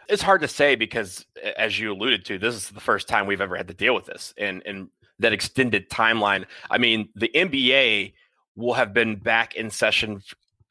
[0.08, 1.26] It's hard to say because,
[1.58, 4.06] as you alluded to, this is the first time we've ever had to deal with
[4.06, 4.90] this, and and
[5.20, 6.46] that extended timeline.
[6.70, 8.14] I mean, the NBA
[8.56, 10.22] will have been back in session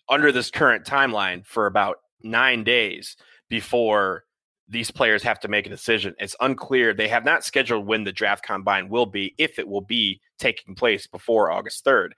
[0.09, 3.17] under this current timeline for about nine days
[3.49, 4.25] before
[4.69, 6.15] these players have to make a decision.
[6.19, 6.95] It's unclear.
[6.95, 10.75] They have not scheduled when the draft combine will be, if it will be taking
[10.75, 12.11] place before August 3rd.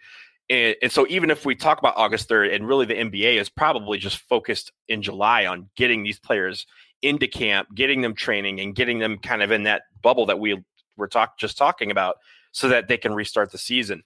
[0.48, 3.48] And, and, so, even if we talk about August 3rd, and really the NBA is
[3.48, 6.66] probably just focused in July on getting these players
[7.02, 10.62] into camp, getting them training, and getting them kind of in that bubble that we
[10.96, 12.16] were talk, just talking about
[12.52, 14.04] so that they can restart the season.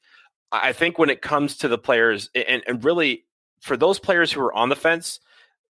[0.50, 3.26] I think when it comes to the players, and, and really
[3.60, 5.20] for those players who are on the fence,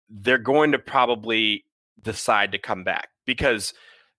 [0.10, 1.66] they're going to probably
[2.02, 3.74] decide to come back because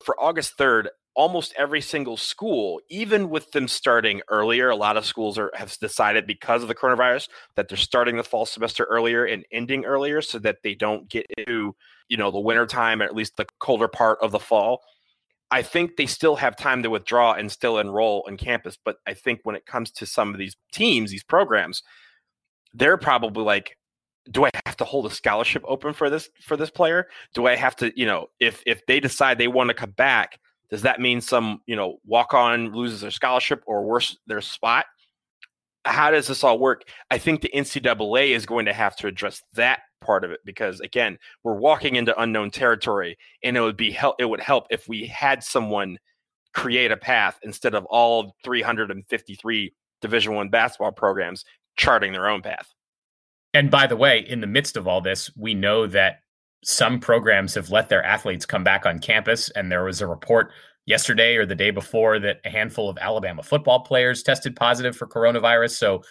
[0.05, 5.05] for August 3rd, almost every single school, even with them starting earlier, a lot of
[5.05, 9.25] schools are have decided because of the coronavirus that they're starting the fall semester earlier
[9.25, 11.75] and ending earlier so that they don't get into,
[12.09, 14.83] you know, the winter time, or at least the colder part of the fall.
[15.51, 18.77] I think they still have time to withdraw and still enroll on campus.
[18.83, 21.83] But I think when it comes to some of these teams, these programs,
[22.75, 23.78] they're probably like,
[24.31, 27.09] do I have to hold a scholarship open for this for this player?
[27.35, 30.39] Do I have to, you know, if if they decide they want to come back,
[30.71, 34.87] does that mean some, you know, walk on loses their scholarship or worse their spot?
[35.85, 36.83] How does this all work?
[37.11, 40.81] I think the NCAA is going to have to address that part of it because
[40.81, 44.17] again, we're walking into unknown territory, and it would be help.
[44.19, 45.99] It would help if we had someone
[46.55, 51.45] create a path instead of all 353 Division One basketball programs
[51.77, 52.75] charting their own path.
[53.55, 56.21] And by the way, in the midst of all this, we know that
[56.65, 59.49] some programs have let their athletes come back on campus.
[59.51, 60.53] And there was a report
[60.87, 65.07] yesterday or the day before that a handful of Alabama football players tested positive for
[65.07, 65.77] coronavirus.
[65.77, 66.03] So,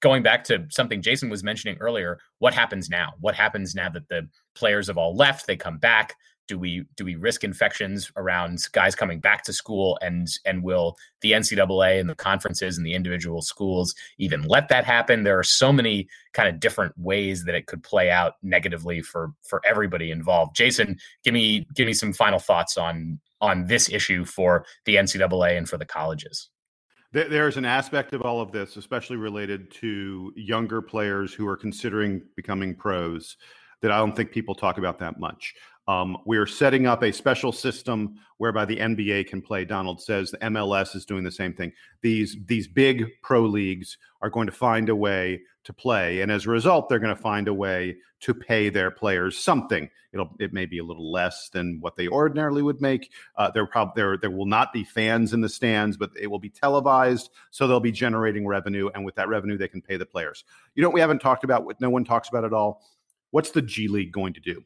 [0.00, 3.14] going back to something Jason was mentioning earlier, what happens now?
[3.20, 5.46] What happens now that the players have all left?
[5.46, 6.14] They come back
[6.50, 9.96] do we do we risk infections around guys coming back to school?
[10.02, 14.84] And and will the ncaa and the conferences and the individual schools even let that
[14.84, 15.22] happen?
[15.22, 19.30] There are so many kind of different ways that it could play out negatively for
[19.42, 20.56] for everybody involved.
[20.56, 25.56] Jason give me give me some final thoughts on on this issue for the ncaa
[25.56, 26.50] and for the colleges.
[27.12, 32.22] There's an aspect of all of this especially related to younger players who are considering
[32.34, 33.36] becoming pros
[33.82, 35.54] that I don't think people talk about that much.
[35.90, 39.64] Um, we are setting up a special system whereby the NBA can play.
[39.64, 41.72] Donald says the MLS is doing the same thing.
[42.00, 46.46] These these big pro leagues are going to find a way to play, and as
[46.46, 49.90] a result, they're going to find a way to pay their players something.
[50.12, 53.10] It'll it may be a little less than what they ordinarily would make.
[53.34, 56.38] Uh, there probably there there will not be fans in the stands, but it will
[56.38, 60.06] be televised, so they'll be generating revenue, and with that revenue, they can pay the
[60.06, 60.44] players.
[60.76, 61.64] You know what we haven't talked about?
[61.64, 62.80] What no one talks about at all.
[63.32, 64.62] What's the G League going to do?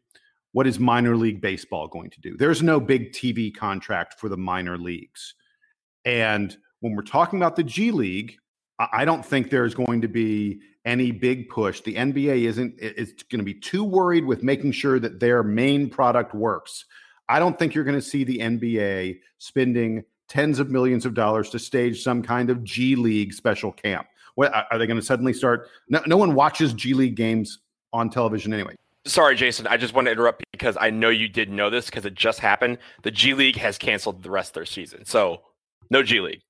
[0.55, 2.37] What is minor league baseball going to do?
[2.37, 5.35] There's no big TV contract for the minor leagues.
[6.05, 8.37] And when we're talking about the G League,
[8.79, 11.81] I don't think there's going to be any big push.
[11.81, 15.91] The NBA isn't it's going to be too worried with making sure that their main
[15.91, 16.85] product works.
[17.29, 21.51] I don't think you're going to see the NBA spending tens of millions of dollars
[21.51, 24.07] to stage some kind of G League special camp.
[24.37, 25.69] What are they going to suddenly start?
[25.89, 27.59] No, no one watches G League games
[27.93, 28.77] on television anyway.
[29.07, 29.67] Sorry, Jason.
[29.67, 32.41] I just want to interrupt because I know you didn't know this because it just
[32.41, 32.79] happened.
[33.03, 35.05] The G League has canceled the rest of their season.
[35.05, 35.43] So
[35.91, 36.41] no G League.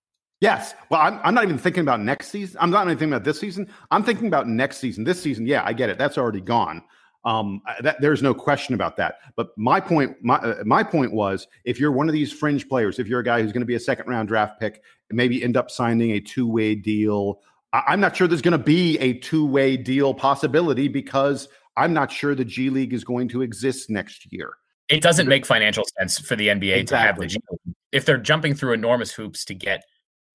[0.40, 0.74] Yes.
[0.90, 2.58] Well, I'm, I'm not even thinking about next season.
[2.60, 3.68] I'm not even thinking about this season.
[3.90, 5.02] I'm thinking about next season.
[5.02, 5.98] This season, yeah, I get it.
[5.98, 6.82] That's already gone.
[7.24, 9.16] Um, that, there's no question about that.
[9.36, 12.98] But my point, my uh, my point was, if you're one of these fringe players,
[12.98, 15.56] if you're a guy who's going to be a second round draft pick, maybe end
[15.56, 17.40] up signing a two way deal.
[17.72, 21.92] I, I'm not sure there's going to be a two way deal possibility because I'm
[21.92, 24.54] not sure the G League is going to exist next year.
[24.88, 26.84] It doesn't make financial sense for the NBA exactly.
[26.84, 27.76] to have the G League.
[27.92, 29.84] If they're jumping through enormous hoops to get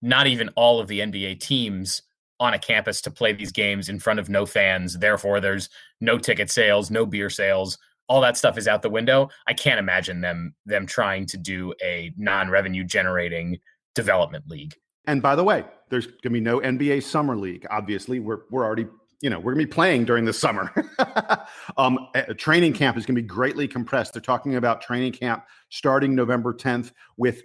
[0.02, 2.02] not even all of the NBA teams
[2.40, 6.18] on a campus to play these games in front of no fans, therefore there's no
[6.18, 7.78] ticket sales, no beer sales,
[8.10, 9.30] all that stuff is out the window.
[9.48, 13.60] I can't imagine them them trying to do a non-revenue generating
[13.96, 14.76] development league.
[15.06, 17.66] And by the way, there's going to be no NBA summer league.
[17.70, 18.88] Obviously, we're we're already
[19.22, 20.72] you know, we're going to be playing during the summer.
[21.78, 22.08] um,
[22.38, 24.14] training camp is going to be greatly compressed.
[24.14, 27.44] They're talking about training camp starting November 10th with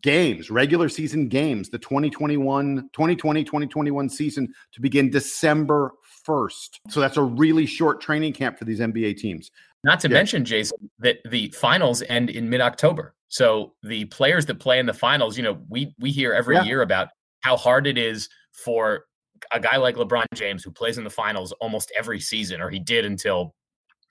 [0.00, 5.92] games, regular season games, the 2021, 2020, 2021 season to begin December
[6.26, 6.80] 1st.
[6.88, 9.50] So that's a really short training camp for these NBA teams.
[9.84, 10.14] Not to Yeah.
[10.14, 13.14] mention, Jason, that the finals end in mid October.
[13.28, 16.64] So the players that play in the finals, you know, we we hear every Yeah.
[16.64, 17.08] year about
[17.40, 19.04] how hard it is for
[19.52, 22.78] a guy like LeBron James who plays in the finals almost every season, or he
[22.78, 23.54] did until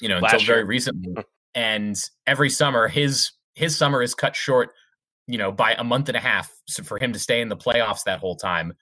[0.01, 0.65] you know until Last very year.
[0.65, 1.15] recently.
[1.55, 4.71] And every summer, his his summer is cut short,
[5.27, 7.55] you know, by a month and a half so for him to stay in the
[7.55, 8.73] playoffs that whole time.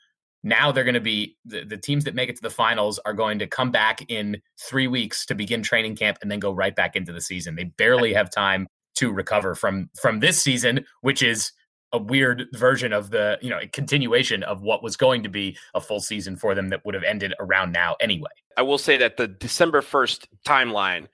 [0.42, 3.14] Now they're going to be the, the teams that make it to the finals are
[3.14, 6.74] going to come back in three weeks to begin training camp and then go right
[6.74, 7.56] back into the season.
[7.56, 11.52] They barely have time to recover from from this season, which is
[11.94, 15.82] a weird version of the you know continuation of what was going to be a
[15.82, 18.30] full season for them that would have ended around now anyway.
[18.58, 21.08] I will say that the December 1st timeline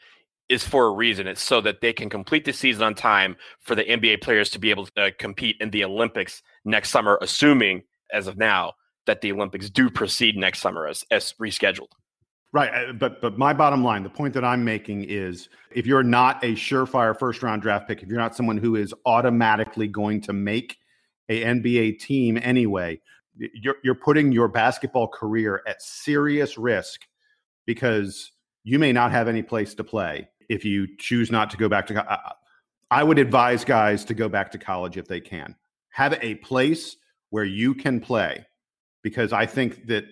[0.49, 1.27] is for a reason.
[1.27, 4.59] It's so that they can complete the season on time for the NBA players to
[4.59, 8.73] be able to compete in the Olympics next summer, assuming, as of now,
[9.05, 11.89] that the Olympics do proceed next summer as, as rescheduled.
[12.53, 16.03] Right, uh, but but my bottom line, the point that I'm making is, if you're
[16.03, 20.21] not a surefire first round draft pick, if you're not someone who is automatically going
[20.21, 20.77] to make
[21.29, 23.01] a NBA team anyway,
[23.37, 27.01] you're you're putting your basketball career at serious risk
[27.65, 28.31] because
[28.63, 31.85] you may not have any place to play if you choose not to go back
[31.87, 31.93] to.
[31.95, 32.33] co- I-
[32.89, 35.55] I would advise guys to go back to college if they can.
[35.89, 36.95] Have a place
[37.31, 38.45] where you can play
[39.03, 40.05] because I think that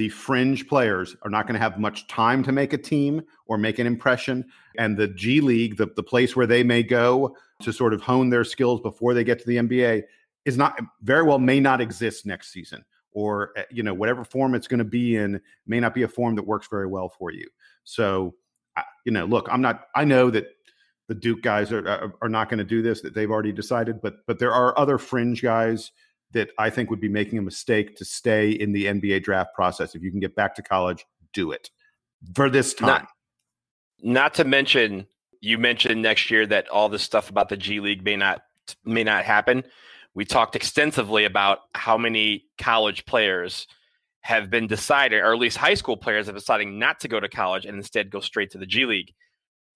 [0.00, 3.58] the fringe players are not going to have much time to make a team or
[3.58, 4.46] make an impression.
[4.78, 8.30] And the G League, the, the place where they may go to sort of hone
[8.30, 10.04] their skills before they get to the NBA,
[10.46, 12.82] is not very well may not exist next season.
[13.12, 16.08] Or uh, you know whatever form it's going to be in may not be a
[16.08, 17.46] form that works very well for you.
[17.84, 18.36] So
[19.04, 19.88] you know, look, I'm not.
[19.94, 20.46] I know that
[21.08, 23.02] the Duke guys are are, are not going to do this.
[23.02, 24.00] That they've already decided.
[24.00, 25.92] But but there are other fringe guys
[26.32, 29.94] that I think would be making a mistake to stay in the NBA draft process.
[29.94, 31.70] If you can get back to college, do it
[32.34, 32.88] for this time.
[32.88, 33.08] Not,
[34.02, 35.06] not to mention,
[35.40, 38.42] you mentioned next year that all this stuff about the G League may not
[38.84, 39.64] may not happen.
[40.14, 43.66] We talked extensively about how many college players
[44.22, 47.28] have been decided, or at least high school players have deciding not to go to
[47.28, 49.12] college and instead go straight to the G League.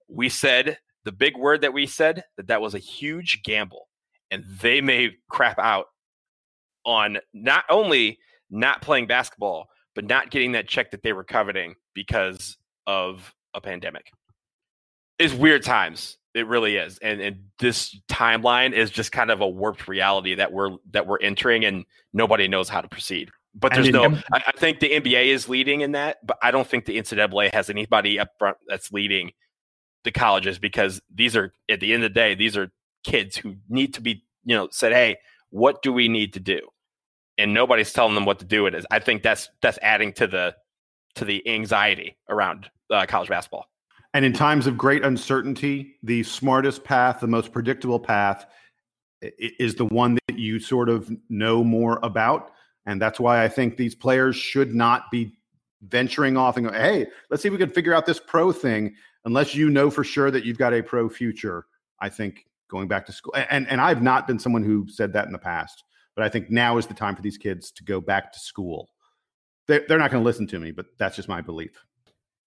[0.09, 3.89] We said the big word that we said that that was a huge gamble,
[4.31, 5.87] and they may crap out
[6.85, 8.19] on not only
[8.51, 12.57] not playing basketball, but not getting that check that they were coveting because
[12.87, 14.11] of a pandemic.
[15.19, 16.19] It's weird times.
[16.35, 16.99] It really is.
[16.99, 21.21] And and this timeline is just kind of a warped reality that we're that we're
[21.21, 23.31] entering and nobody knows how to proceed.
[23.55, 26.67] But there's no I, I think the NBA is leading in that, but I don't
[26.67, 29.31] think the NCAA has anybody up front that's leading
[30.03, 32.73] the colleges because these are at the end of the day, these are
[33.05, 35.19] kids who need to be, you know, said, Hey,
[35.51, 36.61] what do we need to do?
[37.37, 38.87] And nobody's telling them what to do it is.
[38.91, 40.55] I think that's that's adding to the
[41.17, 43.67] to the anxiety around uh, college basketball.
[44.13, 48.47] And in times of great uncertainty, the smartest path, the most predictable path
[49.39, 52.53] is the one that you sort of know more about.
[52.87, 55.37] And that's why I think these players should not be
[55.83, 58.95] venturing off and go, hey, let's see if we can figure out this pro thing.
[59.25, 61.67] Unless you know for sure that you've got a pro future,
[61.99, 63.35] I think going back to school.
[63.51, 65.83] And, and I've not been someone who said that in the past,
[66.17, 68.89] but I think now is the time for these kids to go back to school.
[69.67, 71.85] They're, they're not going to listen to me, but that's just my belief.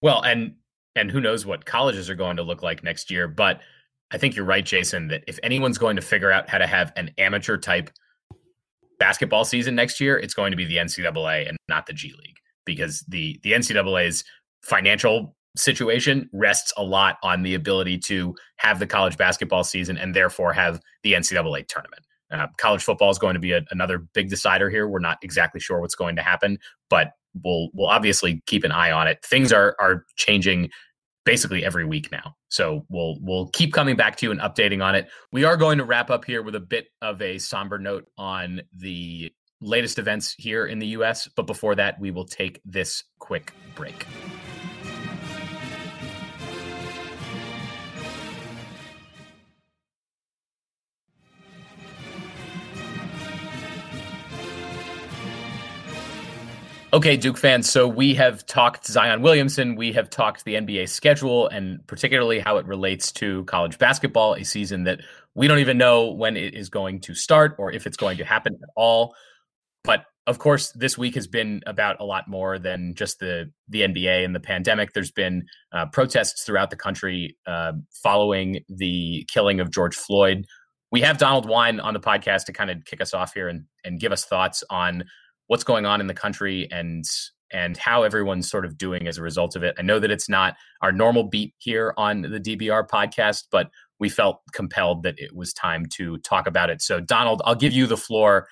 [0.00, 0.54] Well, and
[0.96, 3.60] and who knows what colleges are going to look like next year, but
[4.10, 6.92] I think you're right, Jason, that if anyone's going to figure out how to have
[6.96, 7.90] an amateur type
[8.98, 12.38] basketball season next year, it's going to be the NCAA and not the G League
[12.64, 14.24] because the the NCAA's
[14.62, 20.14] financial situation rests a lot on the ability to have the college basketball season and
[20.14, 22.04] therefore have the NCAA tournament.
[22.30, 24.88] Uh, college football is going to be a, another big decider here.
[24.88, 26.58] We're not exactly sure what's going to happen,
[26.90, 27.12] but
[27.42, 29.24] we'll we'll obviously keep an eye on it.
[29.24, 30.70] Things are are changing
[31.24, 32.34] basically every week now.
[32.48, 35.08] So we'll we'll keep coming back to you and updating on it.
[35.32, 38.62] We are going to wrap up here with a bit of a somber note on
[38.74, 43.52] the latest events here in the US, but before that we will take this quick
[43.74, 44.06] break.
[56.98, 57.70] Okay, Duke fans.
[57.70, 59.76] So we have talked Zion Williamson.
[59.76, 64.42] We have talked the NBA schedule and particularly how it relates to college basketball, a
[64.42, 65.02] season that
[65.36, 68.24] we don't even know when it is going to start or if it's going to
[68.24, 69.14] happen at all.
[69.84, 73.82] But of course, this week has been about a lot more than just the the
[73.82, 74.92] NBA and the pandemic.
[74.92, 80.46] There's been uh, protests throughout the country uh, following the killing of George Floyd.
[80.90, 83.66] We have Donald Wine on the podcast to kind of kick us off here and,
[83.84, 85.04] and give us thoughts on
[85.48, 87.04] what's going on in the country and
[87.50, 89.74] and how everyone's sort of doing as a result of it.
[89.78, 94.08] I know that it's not our normal beat here on the DBR podcast, but we
[94.08, 96.82] felt compelled that it was time to talk about it.
[96.82, 98.48] So, Donald, I'll give you the floor.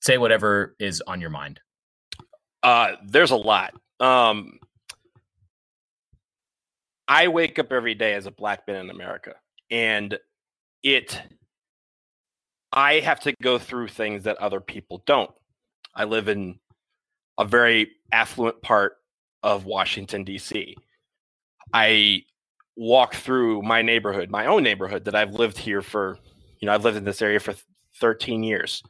[0.00, 1.60] Say whatever is on your mind.
[2.62, 3.74] Uh, there's a lot.
[3.98, 4.58] Um,
[7.08, 9.34] I wake up every day as a black man in America,
[9.70, 10.18] and
[10.82, 11.20] it.
[12.70, 15.30] I have to go through things that other people don't.
[15.98, 16.60] I live in
[17.36, 18.94] a very affluent part
[19.42, 20.76] of Washington, D.C.
[21.74, 22.22] I
[22.76, 26.16] walk through my neighborhood, my own neighborhood that I've lived here for,
[26.60, 27.54] you know, I've lived in this area for
[28.00, 28.84] 13 years.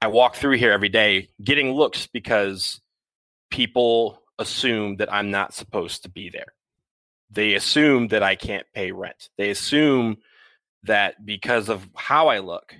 [0.00, 2.80] I walk through here every day getting looks because
[3.50, 6.54] people assume that I'm not supposed to be there.
[7.30, 9.28] They assume that I can't pay rent.
[9.36, 10.18] They assume
[10.84, 12.76] that because of how I look,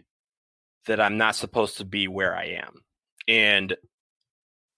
[0.86, 2.82] that I'm not supposed to be where I am.
[3.28, 3.76] And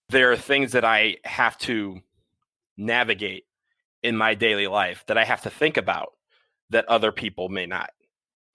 [0.09, 2.01] there are things that I have to
[2.77, 3.45] navigate
[4.03, 6.13] in my daily life that I have to think about
[6.71, 7.91] that other people may not.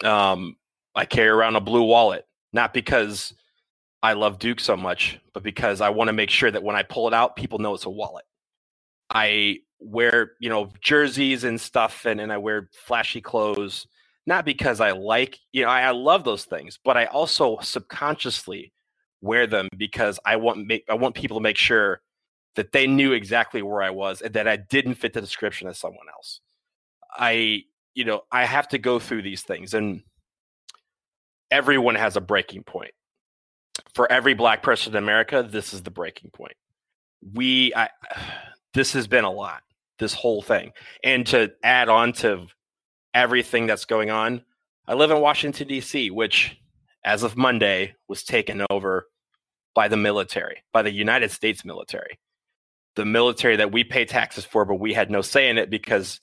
[0.05, 0.57] Um,
[0.95, 3.35] I carry around a blue wallet, not because
[4.03, 6.85] I love Duke so much, but because I want to make sure that when I
[6.85, 8.25] pull it out, people know it's a wallet.
[9.11, 13.87] I wear, you know, jerseys and stuff, and, and I wear flashy clothes,
[14.27, 18.73] not because I like, you know, I, I love those things, but I also subconsciously
[19.21, 22.01] wear them because I want make I want people to make sure
[22.57, 25.77] that they knew exactly where I was and that I didn't fit the description of
[25.77, 26.41] someone else.
[27.15, 27.65] I,
[27.95, 30.03] you know, I have to go through these things and
[31.51, 32.93] everyone has a breaking point.
[33.95, 36.57] For every black person in America, this is the breaking point.
[37.35, 37.89] We I
[38.75, 39.63] this has been a lot,
[39.99, 40.73] this whole thing.
[41.05, 42.47] And to add on to
[43.15, 44.43] everything that's going on,
[44.87, 46.59] I live in Washington D.C., which
[47.07, 49.07] as of Monday, was taken over
[49.75, 52.19] by the military, by the United States military.
[52.97, 56.21] The military that we pay taxes for, but we had no say in it because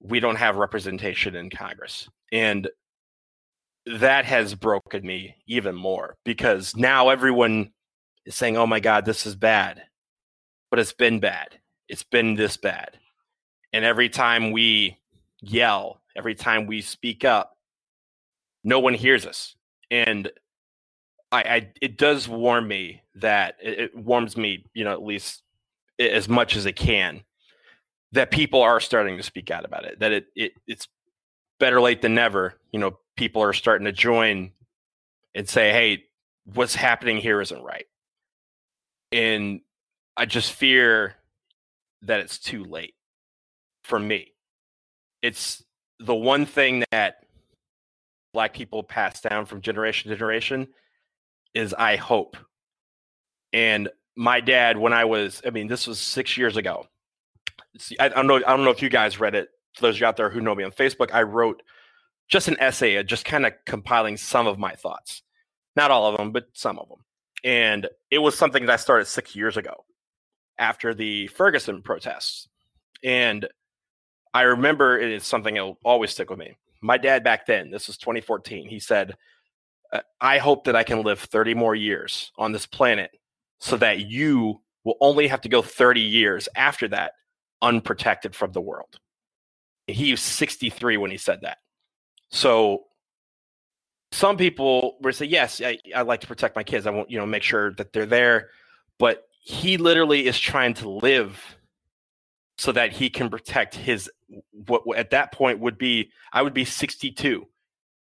[0.00, 2.08] we don't have representation in Congress.
[2.30, 2.68] And
[3.86, 7.70] that has broken me even more because now everyone
[8.26, 9.82] is saying, oh my God, this is bad.
[10.70, 11.58] But it's been bad.
[11.88, 12.98] It's been this bad.
[13.72, 14.98] And every time we
[15.40, 17.56] yell, every time we speak up,
[18.62, 19.54] no one hears us
[19.90, 20.30] and
[21.30, 25.42] I, I it does warm me that it, it warms me, you know, at least
[25.98, 27.22] as much as it can,
[28.12, 30.00] that people are starting to speak out about it.
[30.00, 30.88] That it, it it's
[31.60, 32.54] better late than never.
[32.72, 34.52] You know, people are starting to join
[35.34, 36.04] and say, "Hey,
[36.44, 37.86] what's happening here isn't right."
[39.12, 39.60] And
[40.16, 41.14] I just fear
[42.02, 42.94] that it's too late
[43.84, 44.32] for me.
[45.22, 45.62] It's
[45.98, 47.24] the one thing that
[48.38, 50.68] black people pass down from generation to generation
[51.54, 52.36] is I hope.
[53.52, 56.86] And my dad, when I was, I mean, this was six years ago.
[57.98, 58.36] I, I don't know.
[58.36, 59.48] I don't know if you guys read it.
[59.74, 61.64] For those of you out there who know me on Facebook, I wrote
[62.28, 65.22] just an essay, just kind of compiling some of my thoughts.
[65.74, 66.98] Not all of them, but some of them.
[67.42, 69.84] And it was something that I started six years ago
[70.58, 72.46] after the Ferguson protests.
[73.02, 73.48] And
[74.32, 77.86] I remember it is something that'll always stick with me my dad back then, this
[77.86, 79.16] was 2014, he said,
[79.92, 83.10] uh, I hope that I can live 30 more years on this planet
[83.60, 87.12] so that you will only have to go 30 years after that
[87.62, 88.98] unprotected from the world.
[89.86, 91.58] He was 63 when he said that.
[92.30, 92.84] So
[94.12, 96.86] some people would say, yes, I, I like to protect my kids.
[96.86, 98.50] I want, you know, make sure that they're there.
[98.98, 101.57] But he literally is trying to live
[102.58, 104.10] so that he can protect his
[104.66, 107.46] what at that point would be I would be 62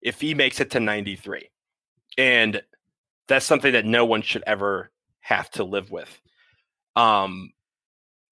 [0.02, 1.50] if he makes it to 93.
[2.18, 2.62] And
[3.28, 6.22] that's something that no one should ever have to live with.
[6.96, 7.52] Um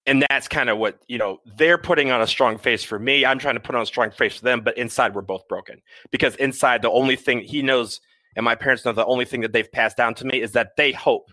[0.06, 3.26] and that's kind of what, you know, they're putting on a strong face for me.
[3.26, 5.82] I'm trying to put on a strong face for them, but inside we're both broken.
[6.10, 8.00] Because inside the only thing he knows
[8.34, 10.76] and my parents know the only thing that they've passed down to me is that
[10.76, 11.30] they hope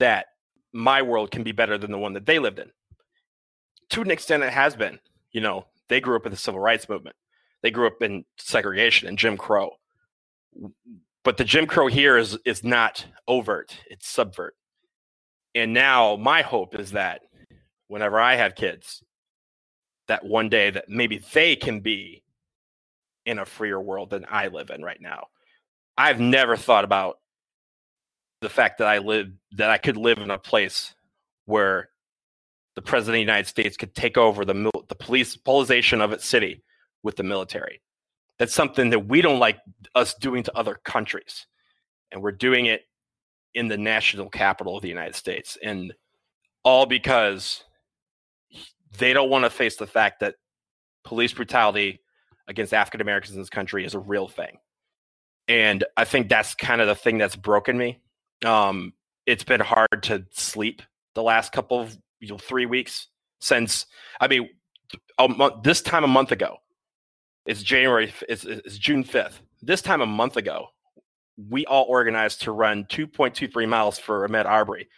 [0.00, 0.26] that
[0.72, 2.70] my world can be better than the one that they lived in
[3.90, 4.98] to an extent it has been.
[5.32, 7.16] You know, they grew up in the civil rights movement.
[7.62, 9.72] They grew up in segregation and Jim Crow.
[11.24, 14.54] But the Jim Crow here is is not overt, it's subvert.
[15.54, 17.22] And now my hope is that
[17.88, 19.02] whenever I have kids,
[20.06, 22.22] that one day that maybe they can be
[23.26, 25.26] in a freer world than I live in right now.
[25.96, 27.18] I've never thought about
[28.40, 30.94] the fact that I live that I could live in a place
[31.44, 31.90] where
[32.78, 36.24] the president of the United States could take over the the police politicization of its
[36.24, 36.62] city
[37.02, 37.82] with the military.
[38.38, 39.58] That's something that we don't like
[39.96, 41.48] us doing to other countries,
[42.12, 42.82] and we're doing it
[43.52, 45.58] in the national capital of the United States.
[45.60, 45.92] And
[46.62, 47.64] all because
[48.96, 50.36] they don't want to face the fact that
[51.02, 52.00] police brutality
[52.46, 54.56] against African Americans in this country is a real thing.
[55.48, 57.98] And I think that's kind of the thing that's broken me.
[58.44, 58.92] Um,
[59.26, 60.80] it's been hard to sleep
[61.16, 63.08] the last couple of you know, three weeks
[63.40, 63.86] since.
[64.20, 64.50] I mean,
[65.18, 66.56] month, this time a month ago,
[67.46, 68.12] it's January.
[68.28, 69.40] It's, it's June fifth.
[69.62, 70.68] This time a month ago,
[71.48, 74.88] we all organized to run 2.23 miles for Ahmaud Arbery,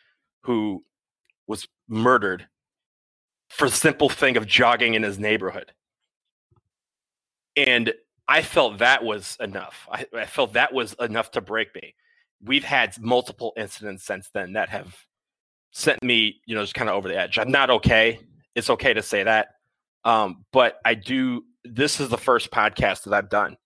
[0.43, 0.85] who
[1.47, 2.49] was murdered
[3.49, 5.73] for the simple thing of jogging in his neighborhood.
[7.57, 7.93] And
[8.27, 9.89] I felt that was enough.
[9.91, 11.95] I, I felt that was enough to break me.
[12.43, 14.97] We've had multiple incidents since then that have
[15.73, 17.39] sent me, you know, just kind of over the edge.
[17.39, 18.21] I'm not okay.
[18.55, 19.49] It's okay to say that.
[20.05, 23.57] Um, but I do, this is the first podcast that I've done.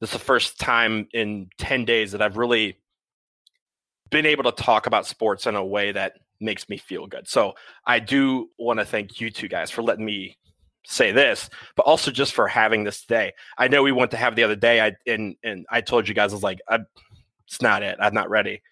[0.00, 2.76] This is the first time in 10 days that I've really
[4.10, 7.28] been able to talk about sports in a way that makes me feel good.
[7.28, 7.54] So
[7.86, 10.36] I do want to thank you two guys for letting me
[10.84, 13.32] say this, but also just for having this day.
[13.56, 14.80] I know we went to have the other day.
[14.80, 16.80] I and and I told you guys I was like, I,
[17.46, 17.96] it's not it.
[18.00, 18.62] I'm not ready,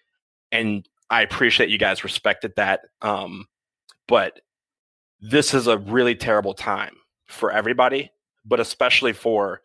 [0.51, 2.81] and I appreciate you guys respected that.
[3.01, 3.45] Um,
[4.07, 4.39] but
[5.19, 6.95] this is a really terrible time
[7.27, 8.09] for everybody,
[8.45, 9.61] but especially for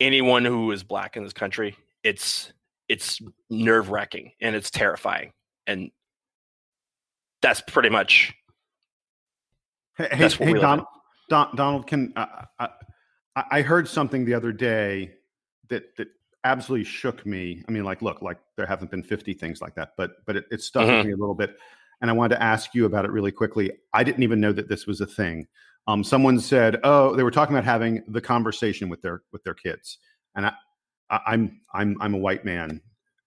[0.00, 1.76] anyone who is black in this country.
[2.02, 2.52] It's
[2.88, 3.20] it's
[3.50, 5.32] nerve wracking and it's terrifying,
[5.66, 5.90] and
[7.42, 8.34] that's pretty much.
[9.96, 10.84] Hey, hey, hey Don,
[11.28, 12.68] Don, Donald, can uh, I,
[13.36, 15.12] I heard something the other day
[15.68, 16.08] that that
[16.44, 17.62] absolutely shook me.
[17.68, 20.44] I mean, like, look, like there haven't been fifty things like that, but but it,
[20.50, 20.98] it stuck mm-hmm.
[20.98, 21.56] with me a little bit,
[22.00, 23.70] and I wanted to ask you about it really quickly.
[23.92, 25.46] I didn't even know that this was a thing.
[25.86, 29.54] Um, someone said, "Oh, they were talking about having the conversation with their with their
[29.54, 29.98] kids,"
[30.34, 30.52] and I,
[31.10, 32.80] I I'm I'm I'm a white man,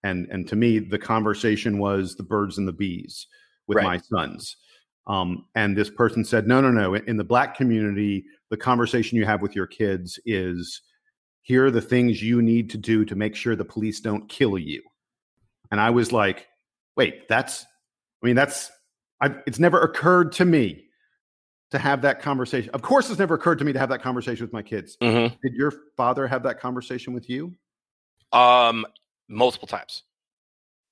[0.04, 3.28] and and to me, the conversation was the birds and the bees
[3.68, 3.86] with right.
[3.86, 4.58] my sons.
[5.08, 6.96] Um, and this person said, no, no, no.
[6.96, 10.82] In the black community, the conversation you have with your kids is
[11.44, 14.58] here are the things you need to do to make sure the police don't kill
[14.58, 14.82] you.
[15.72, 16.48] And I was like,
[16.96, 17.66] wait, that's,
[18.24, 18.72] I mean, that's,
[19.22, 20.86] I, it's never occurred to me
[21.72, 22.70] to have that conversation.
[22.74, 24.98] Of course, it's never occurred to me to have that conversation with my kids.
[25.02, 25.36] Mm-hmm.
[25.44, 27.54] Did your father have that conversation with you?
[28.32, 28.86] Um,
[29.28, 30.04] multiple times.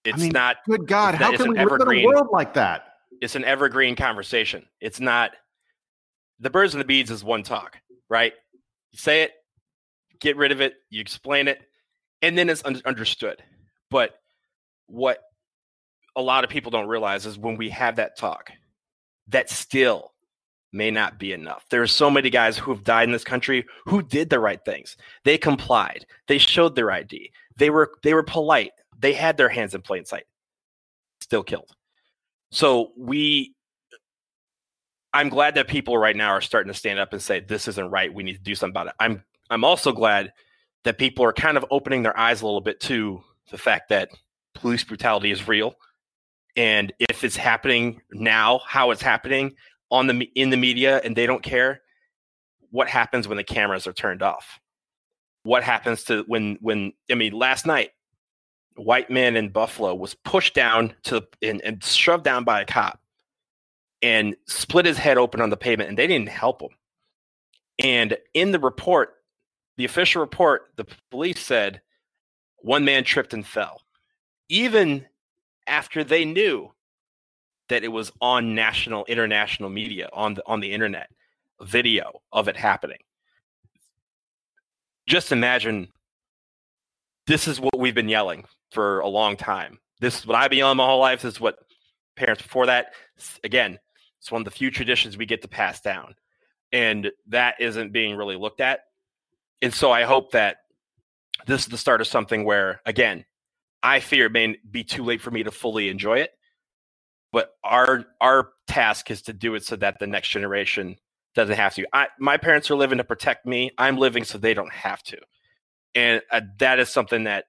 [0.04, 0.58] It's I mean, not.
[0.68, 2.86] Good God, how can we live in a world like that?
[3.22, 4.66] It's an evergreen conversation.
[4.80, 5.32] It's not.
[6.40, 7.78] The birds and the bees is one talk,
[8.10, 8.34] right?
[8.92, 9.32] You say it,
[10.22, 11.62] get rid of it, you explain it,
[12.22, 13.44] and then it's un- understood.
[13.90, 14.14] But
[14.88, 15.20] what
[16.16, 18.52] a lot of people don't realize is when we have that talk,
[19.28, 20.14] that still
[20.74, 21.66] may not be enough.
[21.70, 24.64] There are so many guys who have died in this country who did the right
[24.64, 24.96] things.
[25.26, 26.06] They complied.
[26.28, 27.32] They showed their ID.
[27.58, 30.26] They were they were polite they had their hands in plain sight,
[31.20, 31.70] still killed.
[32.52, 33.56] So we,
[35.14, 37.90] I'm glad that people right now are starting to stand up and say this isn't
[37.90, 38.14] right.
[38.14, 38.94] We need to do something about it.
[39.00, 40.32] I'm I'm also glad
[40.84, 43.22] that people are kind of opening their eyes a little bit to
[43.52, 44.10] the fact that
[44.56, 45.76] police brutality is real,
[46.56, 49.56] and if it's happening now, how it's happening
[49.92, 51.82] on the in the media, and they don't care.
[52.72, 54.60] What happens when the cameras are turned off?
[55.44, 57.92] What happens to when when I mean last night
[58.76, 63.00] white man in Buffalo was pushed down to and, and shoved down by a cop
[64.02, 66.70] and split his head open on the pavement, and they didn't help him.
[67.80, 69.16] And in the report,
[69.82, 71.82] the official report, the police said
[72.58, 73.82] one man tripped and fell,
[74.48, 75.08] even
[75.66, 76.72] after they knew
[77.70, 81.10] that it was on national, international media on the on the internet,
[81.64, 83.00] video of it happening.
[85.08, 85.88] Just imagine
[87.26, 89.80] this is what we've been yelling for a long time.
[90.00, 91.24] This is what I've been yelling my whole life.
[91.24, 91.58] This is what
[92.16, 92.94] parents before that.
[93.44, 93.80] Again,
[94.20, 96.14] it's one of the few traditions we get to pass down,
[96.72, 98.82] and that isn't being really looked at.
[99.62, 100.58] And so I hope that
[101.48, 103.26] this is the start of something where, again,
[103.84, 106.32] I fear it may be too late for me to fully enjoy it,
[107.32, 110.98] but our our task is to do it so that the next generation
[111.34, 111.88] doesn't have to.
[111.94, 113.72] I, my parents are living to protect me.
[113.78, 115.18] I'm living so they don't have to,
[115.96, 117.46] and uh, that is something that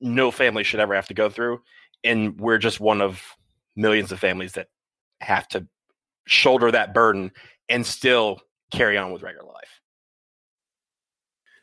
[0.00, 1.60] no family should ever have to go through.
[2.04, 3.22] And we're just one of
[3.76, 4.68] millions of families that
[5.20, 5.66] have to
[6.26, 7.32] shoulder that burden
[7.68, 8.40] and still
[8.70, 9.80] carry on with regular life.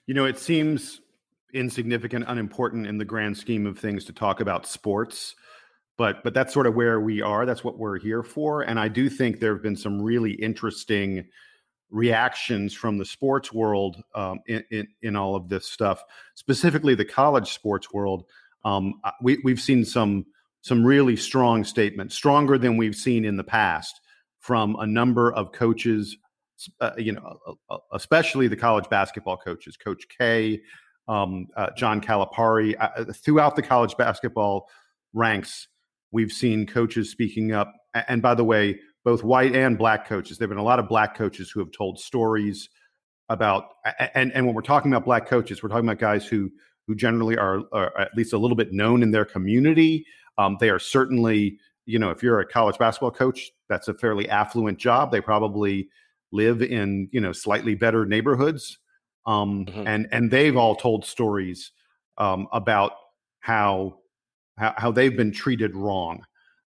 [0.07, 1.01] You know, it seems
[1.53, 5.35] insignificant, unimportant in the grand scheme of things to talk about sports,
[5.97, 7.45] but but that's sort of where we are.
[7.45, 8.61] That's what we're here for.
[8.61, 11.25] And I do think there have been some really interesting
[11.89, 16.03] reactions from the sports world um, in, in, in, all of this stuff,
[16.33, 18.25] specifically the college sports world.
[18.65, 20.25] Um, we, we've seen some
[20.61, 24.01] some really strong statements, stronger than we've seen in the past
[24.39, 26.17] from a number of coaches,
[26.79, 30.61] uh, you know, uh, uh, especially the college basketball coaches, Coach K,
[31.07, 32.75] um, uh, John Calipari.
[32.79, 34.67] Uh, throughout the college basketball
[35.13, 35.67] ranks,
[36.11, 37.73] we've seen coaches speaking up.
[38.07, 40.37] And by the way, both white and black coaches.
[40.37, 42.69] There have been a lot of black coaches who have told stories
[43.29, 43.65] about,
[44.15, 46.51] and, and when we're talking about black coaches, we're talking about guys who
[46.87, 50.05] who generally are, are at least a little bit known in their community.
[50.37, 54.29] Um, they are certainly, you know, if you're a college basketball coach, that's a fairly
[54.29, 55.11] affluent job.
[55.11, 55.89] They probably
[56.31, 58.77] live in, you know, slightly better neighborhoods.
[59.25, 59.87] Um, mm-hmm.
[59.87, 61.71] and and they've all told stories
[62.17, 62.91] um, about
[63.39, 63.99] how,
[64.57, 66.23] how, how they've been treated wrong.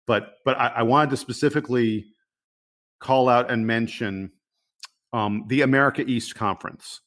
[0.08, 2.08] But but I, I wanted to specifically
[3.00, 4.32] call out and mention
[5.14, 7.02] um, the America East Conference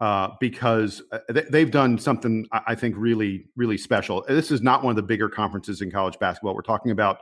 [0.00, 1.18] uh, because uh,
[1.50, 4.24] they've done something I think really, really special.
[4.28, 6.54] This is not one of the bigger conferences in college basketball.
[6.54, 7.20] We're talking about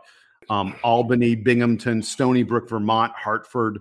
[0.51, 3.79] um, Albany, Binghamton, Stony Brook, Vermont, Hartford,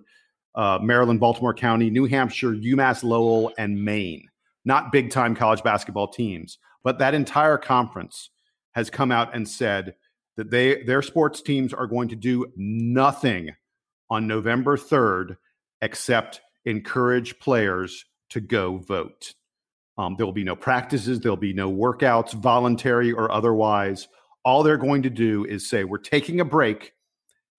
[0.56, 4.28] uh, Maryland, Baltimore County, New Hampshire, UMass Lowell, and Maine.
[4.66, 8.30] Not big time college basketball teams, but that entire conference
[8.74, 9.96] has come out and said
[10.38, 13.52] that they their sports teams are going to do nothing
[14.10, 15.38] on November 3rd
[15.82, 19.34] except encourage players to go vote.
[19.98, 24.08] Um, there will be no practices, there'll be no workouts, voluntary or otherwise.
[24.46, 26.94] All they're going to do is say, We're taking a break,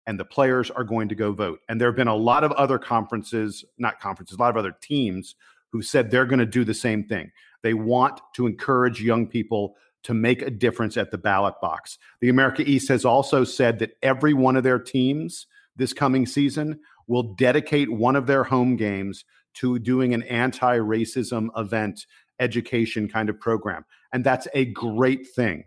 [0.06, 1.60] and the players are going to go vote.
[1.68, 4.76] And there have been a lot of other conferences, not conferences, a lot of other
[4.80, 5.34] teams
[5.72, 7.32] who said they're going to do the same thing.
[7.62, 11.98] They want to encourage young people to make a difference at the ballot box.
[12.20, 15.46] The America East has also said that every one of their teams
[15.76, 19.24] this coming season will dedicate one of their home games
[19.54, 22.06] to doing an anti racism event
[22.38, 23.84] education kind of program.
[24.12, 25.64] And that's a great thing.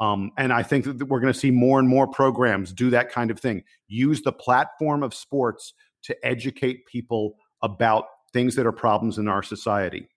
[0.00, 3.10] Um, and I think that we're going to see more and more programs do that
[3.10, 3.62] kind of thing.
[3.86, 5.72] Use the platform of sports
[6.04, 10.08] to educate people about things that are problems in our society.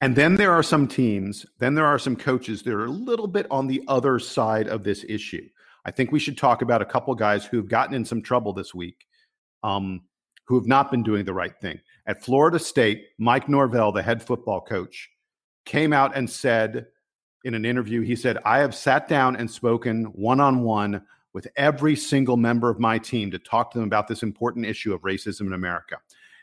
[0.00, 3.26] And then there are some teams, then there are some coaches that are a little
[3.26, 5.48] bit on the other side of this issue.
[5.84, 8.74] I think we should talk about a couple guys who've gotten in some trouble this
[8.74, 9.06] week,
[9.62, 10.02] um,
[10.46, 11.80] who have not been doing the right thing.
[12.06, 15.08] At Florida State, Mike Norvell, the head football coach,
[15.64, 16.86] came out and said
[17.44, 21.46] in an interview, he said, I have sat down and spoken one on one with
[21.56, 25.02] every single member of my team to talk to them about this important issue of
[25.02, 25.96] racism in America.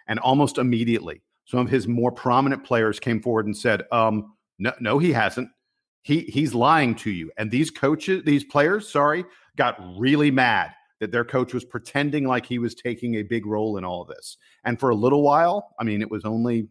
[0.07, 4.71] And almost immediately, some of his more prominent players came forward and said, um, no,
[4.79, 5.49] no, he hasn't.
[6.01, 7.31] He he's lying to you.
[7.37, 9.25] And these coaches, these players, sorry,
[9.55, 13.77] got really mad that their coach was pretending like he was taking a big role
[13.77, 14.37] in all of this.
[14.63, 16.69] And for a little while, I mean, it was only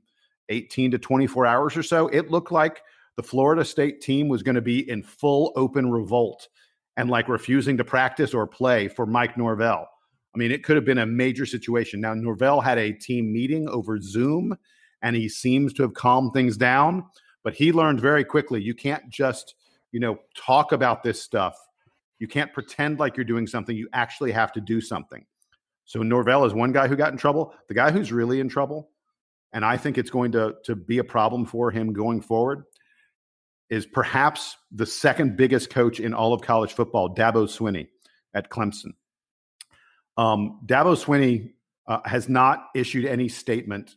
[0.49, 2.83] 18 to 24 hours or so, it looked like
[3.17, 6.49] the Florida State team was going to be in full open revolt
[6.97, 9.89] and like refusing to practice or play for Mike Norvell.
[10.35, 12.01] I mean, it could have been a major situation.
[12.01, 14.57] Now, Norvell had a team meeting over Zoom
[15.03, 17.05] and he seems to have calmed things down,
[17.43, 19.55] but he learned very quickly you can't just,
[19.93, 21.57] you know, talk about this stuff
[22.19, 23.77] you can't pretend like you're doing something.
[23.77, 25.25] You actually have to do something.
[25.85, 27.55] So Norvell is one guy who got in trouble.
[27.69, 28.89] The guy who's really in trouble,
[29.53, 32.65] and I think it's going to, to be a problem for him going forward,
[33.71, 37.89] is perhaps the second biggest coach in all of college football, Dabo Swinney
[38.35, 38.93] at Clemson.
[40.17, 41.53] Um, Dabo Swinney
[41.89, 43.97] uh, has not issued any statement,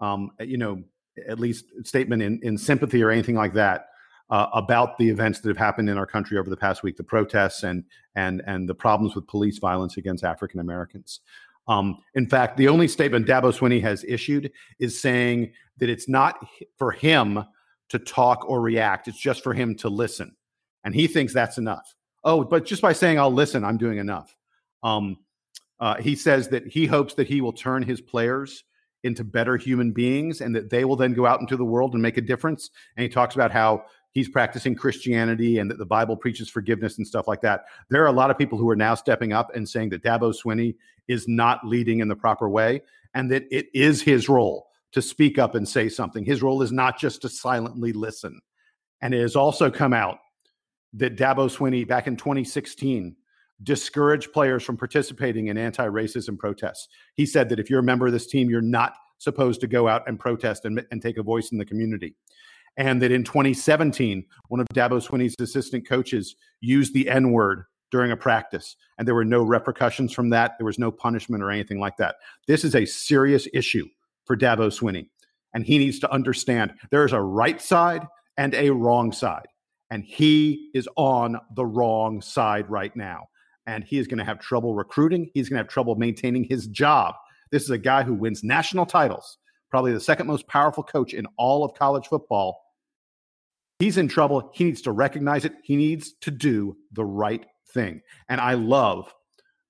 [0.00, 0.82] um, you know,
[1.28, 3.86] at least statement in, in sympathy or anything like that
[4.30, 7.04] uh, about the events that have happened in our country over the past week, the
[7.04, 7.84] protests and
[8.14, 11.20] and and the problems with police violence against African Americans.
[11.68, 16.44] Um, in fact, the only statement Dabo Swinney has issued is saying that it's not
[16.76, 17.44] for him
[17.90, 20.36] to talk or react; it's just for him to listen,
[20.84, 21.94] and he thinks that's enough.
[22.24, 24.36] Oh, but just by saying I'll listen, I'm doing enough.
[24.82, 25.18] Um,
[25.78, 28.64] uh, he says that he hopes that he will turn his players
[29.04, 32.02] into better human beings and that they will then go out into the world and
[32.02, 32.70] make a difference.
[32.96, 37.06] And he talks about how he's practicing Christianity and that the Bible preaches forgiveness and
[37.06, 37.66] stuff like that.
[37.90, 40.34] There are a lot of people who are now stepping up and saying that Dabo
[40.34, 40.74] Swinney
[41.06, 42.82] is not leading in the proper way
[43.14, 46.24] and that it is his role to speak up and say something.
[46.24, 48.40] His role is not just to silently listen.
[49.02, 50.18] And it has also come out
[50.94, 53.14] that Dabo Swinney back in 2016
[53.62, 56.88] discouraged players from participating in anti-racism protests.
[57.14, 59.88] He said that if you're a member of this team, you're not supposed to go
[59.88, 62.14] out and protest and, and take a voice in the community
[62.76, 68.10] and that in 2017, one of Dabo Swinney's assistant coaches used the N word during
[68.10, 70.52] a practice, and there were no repercussions from that.
[70.58, 72.16] There was no punishment or anything like that.
[72.46, 73.86] This is a serious issue
[74.26, 75.08] for Dabo Swinney,
[75.54, 78.06] and he needs to understand there is a right side
[78.36, 79.46] and a wrong side.
[79.90, 83.28] And he is on the wrong side right now.
[83.66, 85.30] And he is going to have trouble recruiting.
[85.32, 87.14] He's going to have trouble maintaining his job.
[87.50, 89.38] This is a guy who wins national titles,
[89.70, 92.60] probably the second most powerful coach in all of college football.
[93.78, 94.50] He's in trouble.
[94.54, 95.54] He needs to recognize it.
[95.62, 98.00] He needs to do the right thing.
[98.28, 99.12] And I love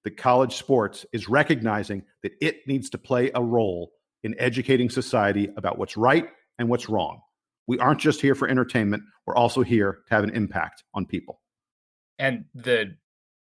[0.04, 3.90] that college sports is recognizing that it needs to play a role
[4.26, 7.20] in educating society about what's right and what's wrong.
[7.68, 11.40] We aren't just here for entertainment, we're also here to have an impact on people.
[12.18, 12.96] And the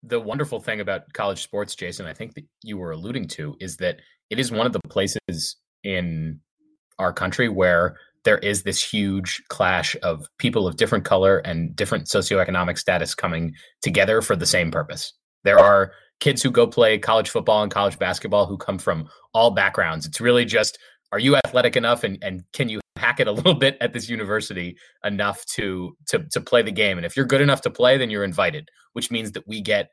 [0.05, 3.79] the wonderful thing about college sports, Jason, I think that you were alluding to is
[3.79, 3.97] that
[4.31, 6.39] it is one of the places in
[7.01, 12.07] our country where there is this huge clash of people of different color and different
[12.07, 15.13] socioeconomic status coming together for the same purpose.
[15.45, 19.51] There are kids who go play college football and college basketball who come from all
[19.51, 20.07] backgrounds.
[20.07, 20.79] It's really just
[21.13, 24.09] are you athletic enough and, and can you hack it a little bit at this
[24.09, 26.99] university enough to, to to play the game?
[26.99, 29.91] And if you're good enough to play, then you're invited, which means that we get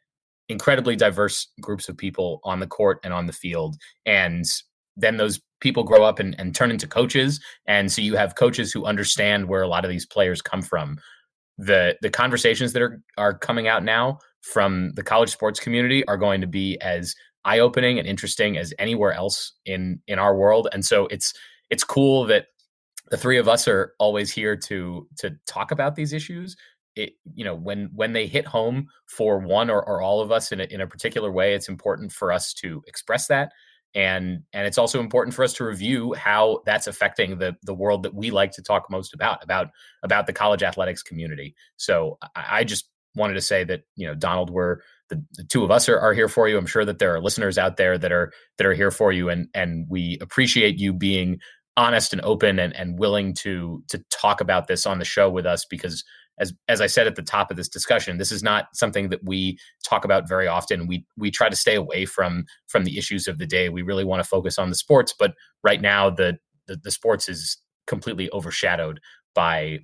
[0.50, 3.76] incredibly diverse groups of people on the court and on the field.
[4.06, 4.46] And
[4.96, 7.40] then those people grow up and, and turn into coaches.
[7.66, 11.00] And so you have coaches who understand where a lot of these players come from.
[11.58, 16.18] The the conversations that are are coming out now from the college sports community are
[16.18, 17.16] going to be as
[17.46, 20.68] eye opening and interesting as anywhere else in in our world.
[20.72, 21.34] And so it's
[21.70, 22.48] it's cool that
[23.10, 26.56] the three of us are always here to to talk about these issues.
[26.96, 30.52] It you know when when they hit home for one or, or all of us
[30.52, 33.52] in a, in a particular way, it's important for us to express that
[33.96, 38.04] and and it's also important for us to review how that's affecting the the world
[38.04, 39.70] that we like to talk most about about
[40.04, 44.16] about the college athletics community so i, I just wanted to say that you know
[44.16, 44.78] donald we're
[45.10, 47.22] the, the two of us are, are here for you i'm sure that there are
[47.22, 50.94] listeners out there that are that are here for you and and we appreciate you
[50.94, 51.40] being
[51.78, 55.46] honest and open and, and willing to to talk about this on the show with
[55.46, 56.04] us because
[56.40, 59.24] as as I said at the top of this discussion, this is not something that
[59.24, 59.58] we
[59.88, 60.88] talk about very often.
[60.88, 63.70] We we try to stay away from from the issues of the day.
[63.70, 66.38] We really want to focus on the sports, but right now the
[66.68, 67.58] the, the sports is
[67.88, 69.00] completely overshadowed
[69.34, 69.80] by,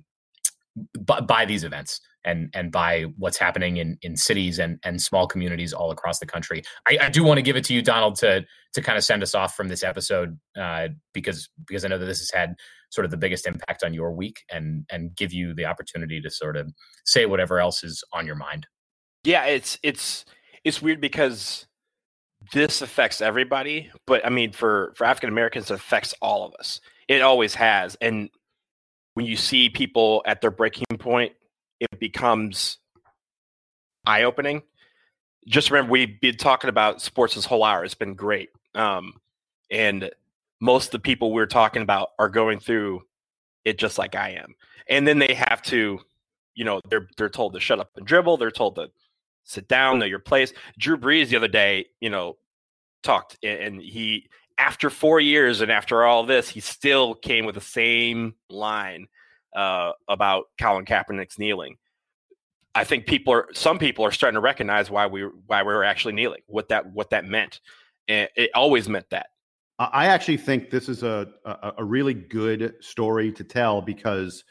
[0.98, 5.26] by by these events and and by what's happening in in cities and and small
[5.26, 6.62] communities all across the country.
[6.88, 8.44] I, I do want to give it to you, Donald, to
[8.74, 12.06] to kind of send us off from this episode uh, because because I know that
[12.06, 12.54] this has had
[12.90, 16.30] sort of the biggest impact on your week and and give you the opportunity to
[16.30, 16.72] sort of
[17.04, 18.66] say whatever else is on your mind.
[19.24, 20.24] Yeah, it's it's
[20.64, 21.66] it's weird because
[22.52, 26.80] this affects everybody, but I mean for for African Americans it affects all of us.
[27.08, 27.96] It always has.
[28.00, 28.30] And
[29.14, 31.32] when you see people at their breaking point
[31.90, 32.78] it becomes
[34.06, 34.62] eye opening.
[35.46, 37.84] Just remember, we've been talking about sports this whole hour.
[37.84, 38.50] It's been great.
[38.74, 39.14] Um,
[39.70, 40.10] and
[40.60, 43.02] most of the people we're talking about are going through
[43.64, 44.54] it just like I am.
[44.88, 46.00] And then they have to,
[46.54, 48.36] you know, they're they're told to shut up and dribble.
[48.36, 48.90] They're told to
[49.44, 50.52] sit down, know your place.
[50.78, 52.36] Drew Brees the other day, you know,
[53.02, 54.28] talked and he
[54.58, 59.08] after four years and after all this, he still came with the same line
[59.54, 61.76] uh, about Colin Kaepernick's kneeling.
[62.74, 65.84] I think people are some people are starting to recognize why we why we were
[65.84, 67.60] actually kneeling, what that what that meant.
[68.08, 69.26] And it always meant that.
[69.78, 74.44] I actually think this is a, a, a really good story to tell because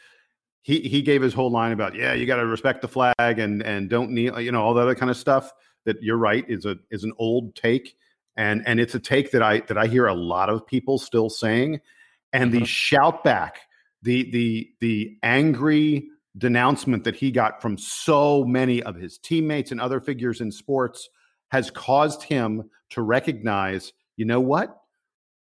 [0.62, 3.64] he he gave his whole line about yeah you got to respect the flag and
[3.64, 5.52] and don't kneel you know all that other kind of stuff
[5.86, 7.96] that you're right is a is an old take
[8.38, 11.30] and and it's a take that I that I hear a lot of people still
[11.30, 11.80] saying
[12.34, 12.60] and mm-hmm.
[12.60, 13.62] the shout back
[14.02, 19.82] the the the angry denouncement that he got from so many of his teammates and
[19.82, 21.10] other figures in sports
[21.50, 24.82] has caused him to recognize, you know what?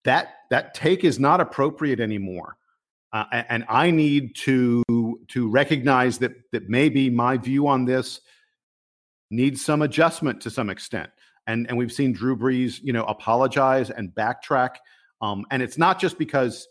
[0.05, 2.57] That that take is not appropriate anymore.
[3.13, 4.83] Uh, and I need to
[5.27, 8.21] to recognize that that maybe my view on this
[9.29, 11.09] needs some adjustment to some extent.
[11.47, 14.75] And and we've seen Drew Brees, you know, apologize and backtrack.
[15.21, 16.67] Um, and it's not just because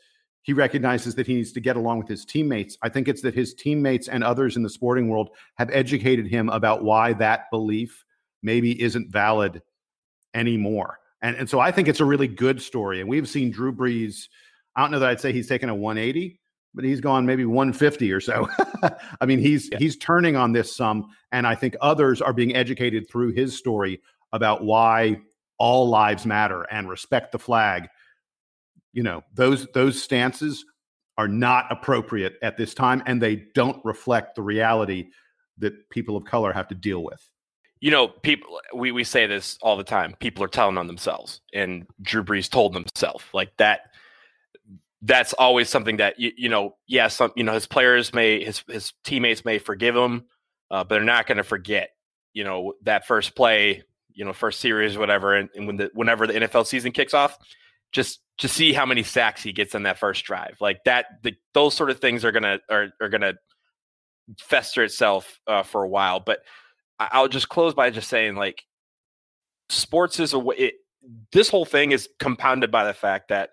[0.47, 2.79] he recognizes that he needs to get along with his teammates.
[2.81, 6.49] I think it's that his teammates and others in the sporting world have educated him
[6.51, 8.05] about why that belief
[8.45, 9.61] maybe isn't valid
[10.35, 11.01] anymore.
[11.21, 13.01] And, and so I think it's a really good story.
[13.01, 14.29] And we've seen Drew Brees,
[14.77, 16.39] I don't know that I'd say he's taken a 180,
[16.75, 18.49] but he's gone maybe 150 or so.
[19.21, 19.79] I mean, he's yeah.
[19.79, 24.01] he's turning on this some, and I think others are being educated through his story
[24.33, 25.23] about why
[25.59, 27.89] all lives matter and respect the flag
[28.97, 30.65] you know those those stances
[31.19, 35.09] are not appropriate at this time and they don't reflect the reality
[35.59, 37.29] that people of color have to deal with.
[37.81, 41.43] You know people we, we say this all the time people are telling on themselves
[41.53, 43.91] and drew brees told himself like that
[45.03, 48.65] that's always something that you, you know, yeah, some you know his players may his
[48.67, 50.25] his teammates may forgive him,
[50.71, 51.91] uh, but they're not going to forget
[52.33, 53.85] you know that first play,
[54.15, 57.37] you know, first series, whatever, and, and when the whenever the NFL season kicks off,
[57.93, 61.35] just to see how many sacks he gets on that first drive, like that, the,
[61.55, 63.35] those sort of things are gonna are are gonna
[64.39, 66.21] fester itself uh, for a while.
[66.21, 66.41] But
[66.99, 68.63] I'll just close by just saying, like,
[69.69, 70.57] sports is a way.
[70.57, 70.75] It,
[71.33, 73.51] this whole thing is compounded by the fact that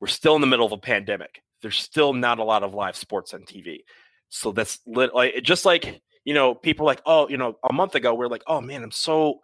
[0.00, 1.42] we're still in the middle of a pandemic.
[1.62, 3.80] There's still not a lot of live sports on TV.
[4.28, 7.94] So that's lit, like just like you know, people like, oh, you know, a month
[7.94, 9.40] ago we're like, oh man, I'm so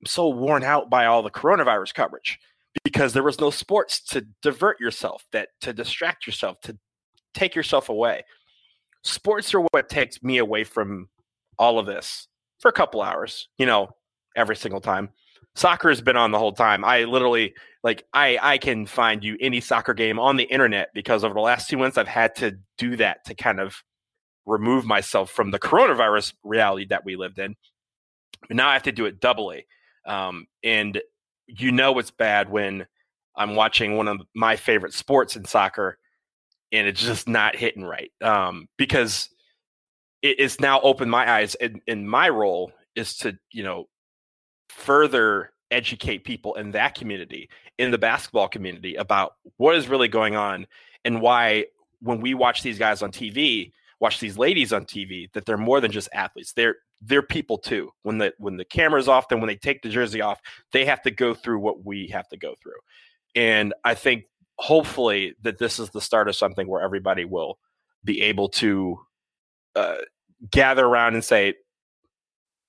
[0.00, 2.38] I'm so worn out by all the coronavirus coverage
[2.84, 6.78] because there was no sports to divert yourself, that to distract yourself, to
[7.34, 8.24] take yourself away.
[9.02, 11.08] Sports are what takes me away from
[11.58, 13.88] all of this for a couple hours, you know,
[14.36, 15.10] every single time.
[15.56, 16.84] Soccer has been on the whole time.
[16.84, 21.24] I literally like I I can find you any soccer game on the internet because
[21.24, 23.82] over the last two months I've had to do that to kind of
[24.46, 27.56] remove myself from the coronavirus reality that we lived in.
[28.48, 29.66] But now I have to do it doubly.
[30.06, 31.00] Um, and
[31.58, 32.86] you know it's bad when
[33.36, 35.98] I'm watching one of my favorite sports in soccer
[36.72, 38.12] and it's just not hitting right.
[38.20, 39.28] Um, because
[40.22, 43.88] it, it's now opened my eyes and, and my role is to, you know,
[44.68, 47.48] further educate people in that community,
[47.78, 50.66] in the basketball community about what is really going on
[51.04, 51.64] and why
[52.00, 55.80] when we watch these guys on TV, watch these ladies on TV, that they're more
[55.80, 56.52] than just athletes.
[56.52, 57.90] They're they're people too.
[58.02, 60.40] When the when the camera's off, then when they take the jersey off,
[60.72, 62.80] they have to go through what we have to go through.
[63.34, 64.24] And I think
[64.58, 67.58] hopefully that this is the start of something where everybody will
[68.04, 68.98] be able to
[69.74, 69.96] uh,
[70.50, 71.54] gather around and say,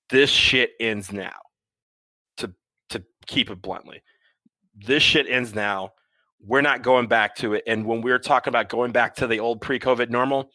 [0.08, 1.32] "This shit ends now."
[2.38, 2.52] to
[2.90, 4.02] to keep it bluntly.
[4.74, 5.92] This shit ends now.
[6.44, 7.64] We're not going back to it.
[7.66, 10.50] And when we are talking about going back to the old pre COVID normal,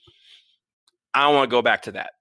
[1.14, 2.12] I don't want to go back to that.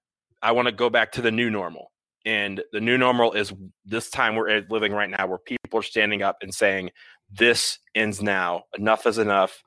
[0.41, 1.91] I want to go back to the new normal.
[2.25, 3.53] And the new normal is
[3.85, 6.91] this time we're living right now where people are standing up and saying,
[7.31, 8.63] This ends now.
[8.77, 9.63] Enough is enough.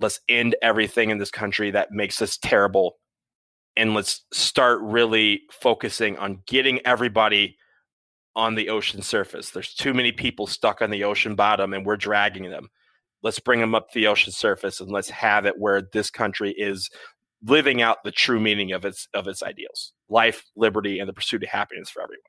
[0.00, 2.96] Let's end everything in this country that makes us terrible.
[3.76, 7.56] And let's start really focusing on getting everybody
[8.36, 9.50] on the ocean surface.
[9.50, 12.68] There's too many people stuck on the ocean bottom and we're dragging them.
[13.22, 16.52] Let's bring them up to the ocean surface and let's have it where this country
[16.56, 16.90] is
[17.44, 19.92] living out the true meaning of its of its ideals.
[20.08, 22.22] Life, liberty and the pursuit of happiness for everyone.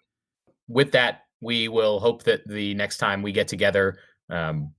[0.67, 3.97] With that, we will hope that the next time we get together
[4.29, 4.73] um,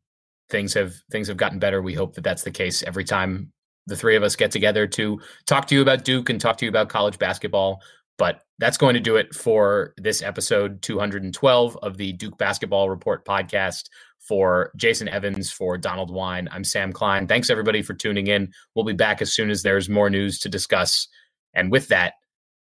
[0.49, 1.83] things have things have gotten better.
[1.83, 3.53] We hope that that's the case every time
[3.87, 6.65] the three of us get together to talk to you about Duke and talk to
[6.65, 7.81] you about college basketball.
[8.19, 13.25] But that's going to do it for this episode 212 of the Duke Basketball Report
[13.27, 13.85] podcast.
[14.21, 17.27] For Jason Evans, for Donald Wine, I'm Sam Klein.
[17.27, 18.53] Thanks everybody for tuning in.
[18.75, 21.07] We'll be back as soon as there's more news to discuss.
[21.55, 22.15] And with that,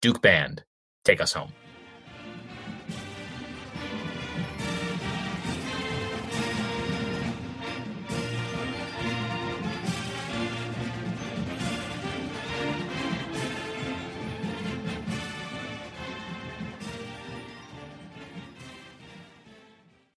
[0.02, 0.64] Duke Band,
[1.06, 1.54] take us home.